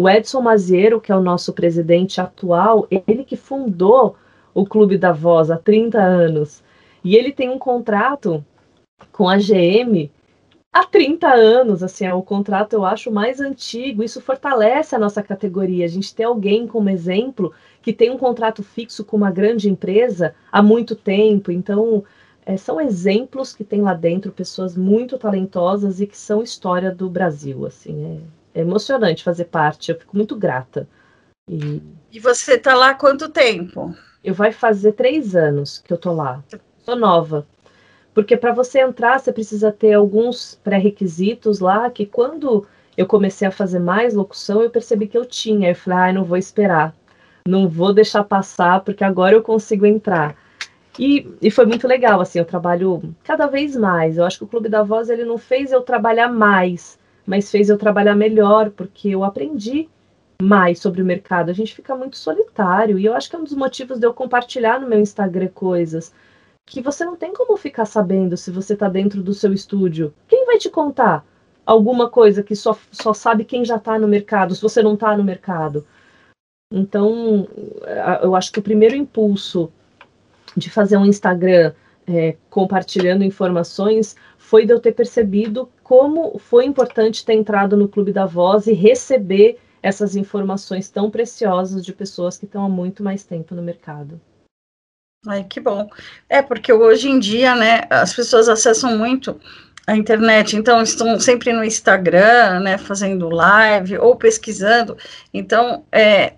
[0.00, 4.16] O Edson Maziero, que é o nosso presidente atual, ele que fundou
[4.54, 6.62] o Clube da Voz há 30 anos.
[7.04, 8.42] E ele tem um contrato
[9.12, 10.10] com a GM
[10.72, 15.22] há 30 anos, assim, é o contrato eu acho mais antigo, isso fortalece a nossa
[15.22, 15.84] categoria.
[15.84, 17.52] A gente ter alguém como exemplo
[17.88, 22.04] que tem um contrato fixo com uma grande empresa há muito tempo, então
[22.44, 27.08] é, são exemplos que tem lá dentro pessoas muito talentosas e que são história do
[27.08, 28.20] Brasil, assim,
[28.54, 30.86] é, é emocionante fazer parte, eu fico muito grata.
[31.48, 31.80] E,
[32.12, 33.96] e você está lá há quanto tempo?
[34.22, 36.44] Eu vai fazer três anos que eu tô lá,
[36.84, 37.46] sou nova,
[38.12, 42.66] porque para você entrar você precisa ter alguns pré-requisitos lá que quando
[42.98, 46.24] eu comecei a fazer mais locução eu percebi que eu tinha, eu falei, ah, não
[46.24, 46.94] vou esperar,
[47.48, 50.36] não vou deixar passar porque agora eu consigo entrar.
[50.98, 54.18] E, e foi muito legal, assim, eu trabalho cada vez mais.
[54.18, 57.68] Eu acho que o Clube da Voz, ele não fez eu trabalhar mais, mas fez
[57.68, 59.88] eu trabalhar melhor, porque eu aprendi
[60.42, 61.50] mais sobre o mercado.
[61.50, 64.12] A gente fica muito solitário, e eu acho que é um dos motivos de eu
[64.12, 66.12] compartilhar no meu Instagram coisas
[66.66, 70.12] que você não tem como ficar sabendo se você está dentro do seu estúdio.
[70.26, 71.24] Quem vai te contar
[71.64, 75.16] alguma coisa que só, só sabe quem já está no mercado, se você não está
[75.16, 75.86] no mercado?
[76.70, 77.48] Então,
[78.22, 79.72] eu acho que o primeiro impulso
[80.56, 81.72] de fazer um Instagram
[82.06, 88.12] é, compartilhando informações foi de eu ter percebido como foi importante ter entrado no Clube
[88.12, 93.24] da Voz e receber essas informações tão preciosas de pessoas que estão há muito mais
[93.24, 94.20] tempo no mercado.
[95.26, 95.88] Ai, que bom.
[96.28, 99.40] É, porque hoje em dia, né, as pessoas acessam muito
[99.86, 104.96] a internet, então estão sempre no Instagram, né, fazendo live ou pesquisando.
[105.32, 106.34] Então, é,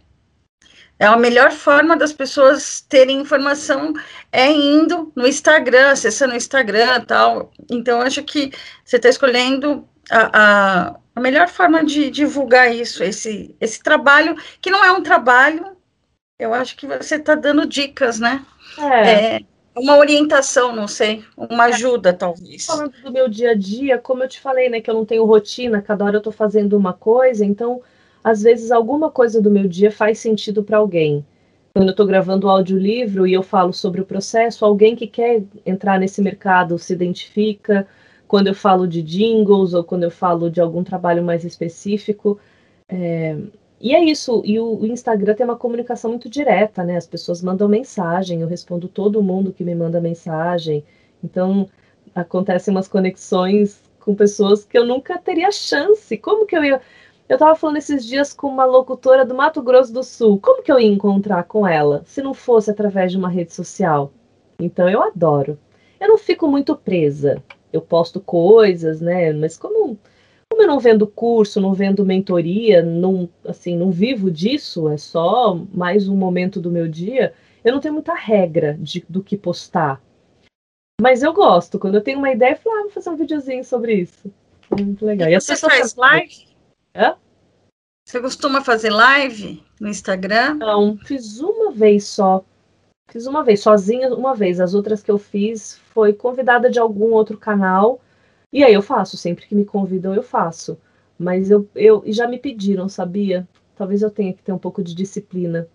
[1.00, 3.94] é a melhor forma das pessoas terem informação
[4.30, 7.50] é indo no Instagram, acessando o Instagram tal.
[7.70, 8.52] Então, acho que
[8.84, 10.30] você está escolhendo a,
[10.90, 15.74] a, a, melhor forma de divulgar isso, esse, esse trabalho, que não é um trabalho,
[16.38, 18.44] eu acho que você está dando dicas, né?
[18.78, 19.36] É.
[19.36, 19.40] é.
[19.74, 22.66] Uma orientação, não sei, uma ajuda, talvez.
[22.66, 25.24] Falando do meu dia a dia, como eu te falei, né, que eu não tenho
[25.24, 27.80] rotina, cada hora eu estou fazendo uma coisa, então
[28.22, 31.24] às vezes alguma coisa do meu dia faz sentido para alguém.
[31.74, 35.42] Quando eu estou gravando o audiolivro e eu falo sobre o processo, alguém que quer
[35.64, 37.86] entrar nesse mercado se identifica.
[38.26, 42.38] Quando eu falo de jingles ou quando eu falo de algum trabalho mais específico.
[42.88, 43.36] É...
[43.80, 44.42] E é isso.
[44.44, 46.96] E o, o Instagram tem uma comunicação muito direta, né?
[46.96, 50.84] As pessoas mandam mensagem, eu respondo todo mundo que me manda mensagem.
[51.24, 51.66] Então,
[52.14, 56.16] acontecem umas conexões com pessoas que eu nunca teria chance.
[56.18, 56.80] Como que eu ia
[57.30, 60.40] eu estava falando esses dias com uma locutora do Mato Grosso do Sul.
[60.40, 64.12] Como que eu ia encontrar com ela se não fosse através de uma rede social?
[64.58, 65.56] Então eu adoro.
[66.00, 67.40] Eu não fico muito presa.
[67.72, 69.32] Eu posto coisas, né?
[69.32, 69.96] Mas como,
[70.50, 75.54] como eu não vendo curso, não vendo mentoria, não, assim, não vivo disso, é só
[75.72, 77.32] mais um momento do meu dia,
[77.64, 80.02] eu não tenho muita regra de, do que postar.
[81.00, 81.78] Mas eu gosto.
[81.78, 84.32] Quando eu tenho uma ideia, eu falo, ah, vou fazer um videozinho sobre isso.
[84.76, 85.28] Muito legal.
[85.28, 86.49] E, e você faz live?
[86.94, 87.16] Hã?
[88.04, 90.54] Você costuma fazer live no Instagram?
[90.54, 92.44] Não, fiz uma vez só.
[93.10, 94.60] Fiz uma vez, sozinha uma vez.
[94.60, 98.00] As outras que eu fiz foi convidada de algum outro canal.
[98.52, 100.78] E aí eu faço, sempre que me convidam eu faço.
[101.18, 103.46] Mas eu, eu já me pediram, sabia?
[103.76, 105.68] Talvez eu tenha que ter um pouco de disciplina.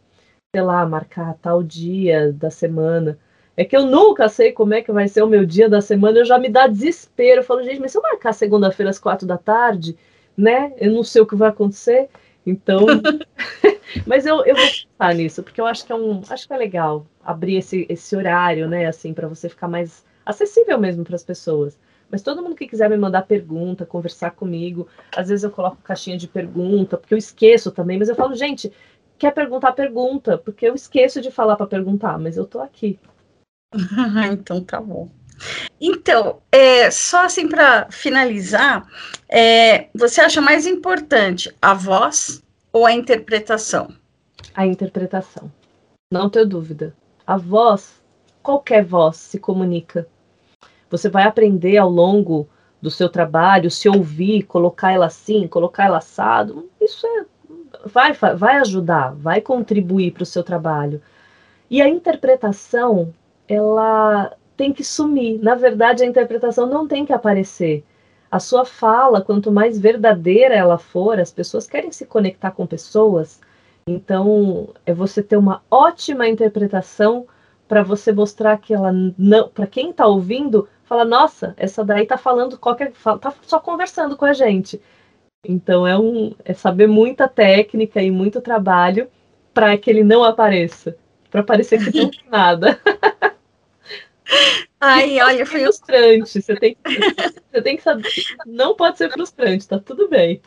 [0.54, 3.18] Sei lá, marcar tal dia da semana.
[3.56, 6.20] É que eu nunca sei como é que vai ser o meu dia da semana,
[6.20, 7.40] eu já me dá desespero.
[7.40, 9.98] Eu falo, gente, mas se eu marcar segunda-feira às quatro da tarde,
[10.38, 10.74] né?
[10.78, 12.10] Eu não sei o que vai acontecer.
[12.46, 12.86] Então,
[14.06, 16.58] mas eu, eu vou pensar nisso, porque eu acho que é um, acho que é
[16.58, 21.24] legal abrir esse, esse horário, né, assim, para você ficar mais acessível mesmo para as
[21.24, 21.80] pessoas.
[22.10, 26.18] Mas todo mundo que quiser me mandar pergunta, conversar comigo, às vezes eu coloco caixinha
[26.18, 28.72] de pergunta, porque eu esqueço também, mas eu falo, gente,
[29.18, 33.00] quer perguntar, pergunta, porque eu esqueço de falar para perguntar, mas eu tô aqui.
[34.32, 35.10] então tá bom.
[35.80, 38.88] Então, é, só assim para finalizar,
[39.30, 43.90] é, você acha mais importante a voz ou a interpretação?
[44.54, 45.52] A interpretação,
[46.12, 46.96] não tenho dúvida.
[47.26, 48.02] A voz,
[48.42, 50.08] qualquer voz se comunica.
[50.90, 52.48] Você vai aprender ao longo
[52.82, 57.26] do seu trabalho, se ouvir, colocar ela assim, colocar ela assado, isso é,
[57.86, 61.02] vai, vai ajudar, vai contribuir para o seu trabalho.
[61.70, 63.14] E a interpretação,
[63.48, 65.40] ela tem que sumir.
[65.42, 67.84] Na verdade, a interpretação não tem que aparecer.
[68.32, 73.40] A sua fala, quanto mais verdadeira ela for, as pessoas querem se conectar com pessoas.
[73.88, 77.28] Então, é você ter uma ótima interpretação
[77.68, 82.18] para você mostrar que ela não, para quem está ouvindo, fala: "Nossa, essa daí está
[82.18, 82.92] falando qualquer,
[83.22, 84.82] tá só conversando com a gente".
[85.48, 89.08] Então é um é saber muita técnica e muito trabalho
[89.54, 90.98] para que ele não apareça,
[91.32, 92.80] para parecer que não tem nada.
[94.80, 96.42] Ai, olha, foi frustrante.
[96.42, 96.78] Você tem,
[97.52, 98.10] você tem que saber.
[98.46, 100.42] Não pode ser frustrante, tá tudo bem.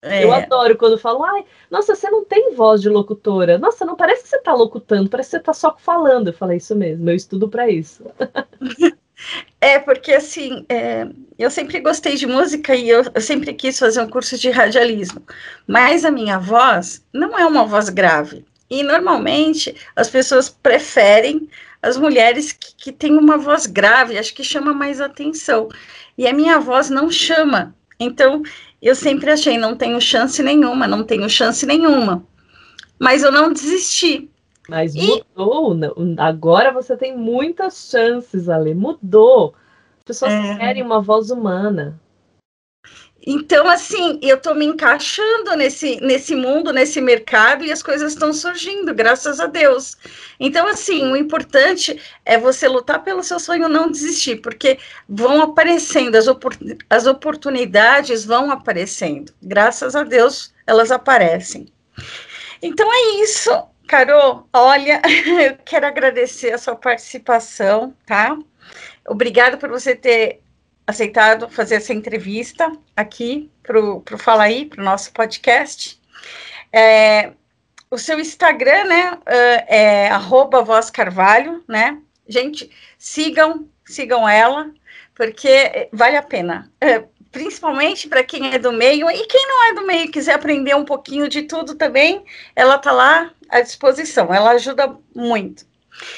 [0.00, 0.22] É.
[0.22, 3.58] Eu adoro quando falam, ai, nossa, você não tem voz de locutora.
[3.58, 6.28] Nossa, não parece que você tá locutando, parece que você tá só falando.
[6.28, 8.04] Eu falei, isso mesmo, eu estudo para isso.
[9.60, 11.08] É, porque assim, é,
[11.38, 15.20] eu sempre gostei de música e eu, eu, sempre quis fazer um curso de radialismo,
[15.66, 18.44] mas a minha voz não é uma voz grave.
[18.70, 21.48] E normalmente as pessoas preferem
[21.82, 25.68] as mulheres que, que têm uma voz grave, acho que chama mais atenção.
[26.16, 27.74] E a minha voz não chama.
[28.00, 28.42] Então,
[28.80, 32.24] eu sempre achei, não tenho chance nenhuma, não tenho chance nenhuma.
[32.98, 34.30] Mas eu não desisti.
[34.68, 35.00] Mas e...
[35.36, 35.76] mudou,
[36.18, 39.54] agora você tem muitas chances, Ale, mudou.
[39.98, 40.56] As pessoas é...
[40.56, 41.98] querem uma voz humana.
[43.26, 48.32] Então, assim, eu estou me encaixando nesse, nesse mundo, nesse mercado, e as coisas estão
[48.32, 49.96] surgindo, graças a Deus.
[50.38, 56.14] Então, assim, o importante é você lutar pelo seu sonho, não desistir, porque vão aparecendo,
[56.16, 56.56] as, opor
[56.88, 59.32] as oportunidades vão aparecendo.
[59.42, 61.66] Graças a Deus, elas aparecem.
[62.62, 63.50] Então é isso,
[63.86, 64.48] Carol.
[64.52, 65.02] Olha,
[65.44, 68.38] eu quero agradecer a sua participação, tá?
[69.06, 70.40] Obrigada por você ter
[70.88, 76.00] aceitado fazer essa entrevista aqui para o Fala Aí, para o nosso podcast.
[76.72, 77.32] É,
[77.90, 79.18] o seu Instagram, né,
[79.66, 81.98] é arroba Voz Carvalho, né?
[82.26, 84.70] Gente, sigam, sigam ela,
[85.14, 86.72] porque vale a pena.
[86.80, 90.74] É, principalmente para quem é do meio, e quem não é do meio quiser aprender
[90.74, 92.24] um pouquinho de tudo também,
[92.56, 95.66] ela está lá à disposição, ela ajuda muito.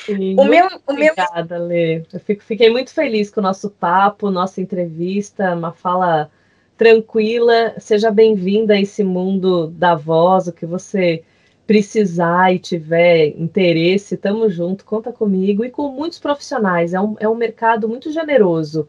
[0.07, 1.68] Sim, o meu, o obrigada, meu...
[1.68, 2.03] Lê.
[2.12, 6.31] Eu fico, fiquei muito feliz com o nosso papo, nossa entrevista, uma fala
[6.76, 7.74] tranquila.
[7.78, 11.22] Seja bem-vinda a esse mundo da voz, o que você
[11.66, 16.95] precisar e tiver interesse, estamos junto, conta comigo e com muitos profissionais.
[16.95, 18.89] É um, é um mercado muito generoso.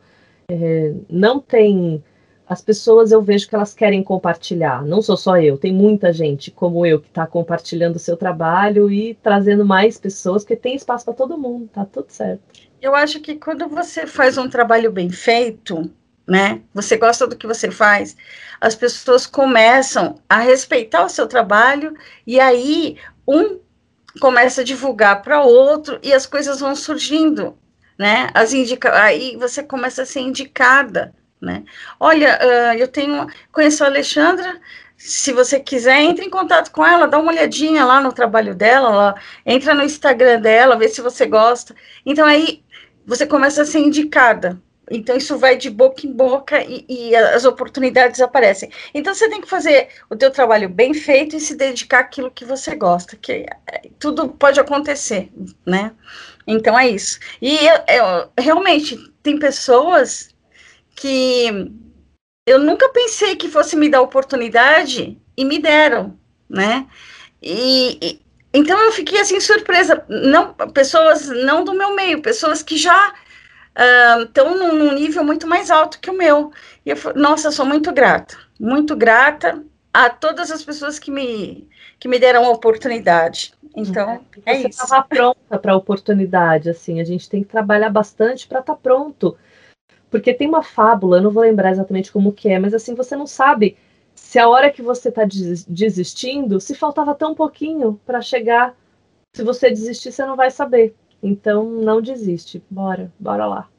[0.50, 2.04] É, não tem
[2.52, 4.84] as pessoas eu vejo que elas querem compartilhar.
[4.84, 8.92] Não sou só eu, tem muita gente como eu que está compartilhando o seu trabalho
[8.92, 12.42] e trazendo mais pessoas, porque tem espaço para todo mundo, tá tudo certo.
[12.82, 15.90] Eu acho que quando você faz um trabalho bem feito,
[16.28, 16.62] né?
[16.74, 18.18] Você gosta do que você faz,
[18.60, 21.94] as pessoas começam a respeitar o seu trabalho
[22.28, 23.62] e aí um
[24.20, 27.58] começa a divulgar para outro e as coisas vão surgindo,
[27.98, 28.30] né?
[28.34, 31.64] As indica aí você começa a ser indicada né?
[32.00, 34.60] Olha, uh, eu tenho, conheço a Alexandra,
[34.98, 38.90] se você quiser, entre em contato com ela, dá uma olhadinha lá no trabalho dela,
[38.90, 39.16] lá,
[39.46, 41.76] entra no Instagram dela, vê se você gosta.
[42.06, 42.64] Então aí
[43.06, 44.62] você começa a ser indicada.
[44.92, 48.70] Então isso vai de boca em boca e, e as oportunidades aparecem.
[48.94, 52.46] Então você tem que fazer o teu trabalho bem feito e se dedicar àquilo que
[52.46, 53.32] você gosta, que
[53.72, 55.32] é, tudo pode acontecer,
[55.66, 55.94] né?
[56.46, 57.20] Então é isso.
[57.42, 60.31] E eu, eu, realmente tem pessoas
[61.02, 61.72] que
[62.46, 66.88] eu nunca pensei que fosse me dar oportunidade e me deram, né?
[67.42, 68.22] E, e
[68.54, 73.14] então eu fiquei assim surpresa, não pessoas não do meu meio, pessoas que já
[74.26, 76.52] estão uh, num, num, nível muito mais alto que o meu.
[76.86, 81.68] E eu nossa, eu sou muito grata, muito grata a todas as pessoas que me
[82.00, 83.54] que me deram a oportunidade.
[83.76, 84.84] Então, é, é Você isso.
[84.84, 88.80] estava pronta para a oportunidade, assim, a gente tem que trabalhar bastante para estar tá
[88.82, 89.38] pronto.
[90.12, 93.16] Porque tem uma fábula, eu não vou lembrar exatamente como que é, mas assim, você
[93.16, 93.78] não sabe
[94.14, 95.24] se a hora que você está
[95.68, 98.76] desistindo, se faltava tão pouquinho para chegar.
[99.34, 100.94] Se você desistir, você não vai saber.
[101.24, 102.62] Então, não desiste.
[102.70, 103.70] Bora, bora lá.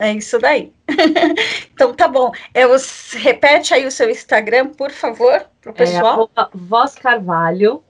[0.00, 0.72] É isso daí.
[1.72, 2.30] então, tá bom.
[2.54, 2.62] É,
[3.16, 6.30] repete aí o seu Instagram, por favor, para o é pessoal.
[6.36, 7.82] É, Voz Carvalho,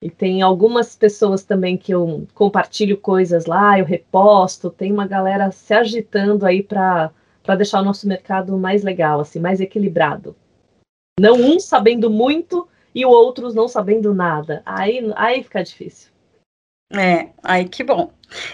[0.00, 5.50] e tem algumas pessoas também que eu compartilho coisas lá, eu reposto, tem uma galera
[5.50, 7.12] se agitando aí para
[7.56, 10.36] deixar o nosso mercado mais legal, assim, mais equilibrado.
[11.18, 14.62] Não um sabendo muito e o outros não sabendo nada.
[14.64, 16.12] Aí, aí fica difícil.
[16.90, 18.12] É, aí que bom.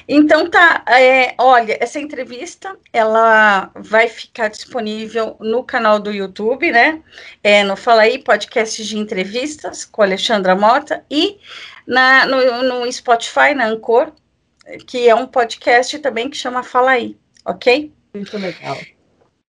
[0.08, 7.02] Então tá, é, olha, essa entrevista ela vai ficar disponível no canal do YouTube, né?
[7.42, 11.38] É, no Fala aí, podcast de entrevistas com Alexandra Mota e
[11.86, 14.12] na, no, no Spotify, na Anchor,
[14.86, 17.92] que é um podcast também que chama Fala aí, ok?
[18.14, 18.78] Muito legal.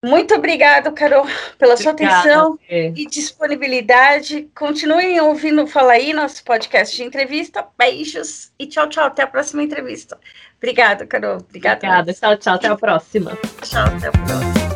[0.02, 1.26] Muito obrigado, Carol,
[1.58, 4.48] pela sua atenção e disponibilidade.
[4.54, 7.66] Continuem ouvindo Fala aí, nosso podcast de entrevista.
[7.76, 9.04] Beijos e tchau, tchau.
[9.04, 10.18] Até a próxima entrevista.
[10.56, 11.36] Obrigada, Carol.
[11.36, 11.76] Obrigada.
[11.76, 12.14] Obrigada.
[12.14, 12.54] Tchau, tchau.
[12.54, 13.38] Até a próxima.
[13.62, 14.69] Tchau, até a próxima.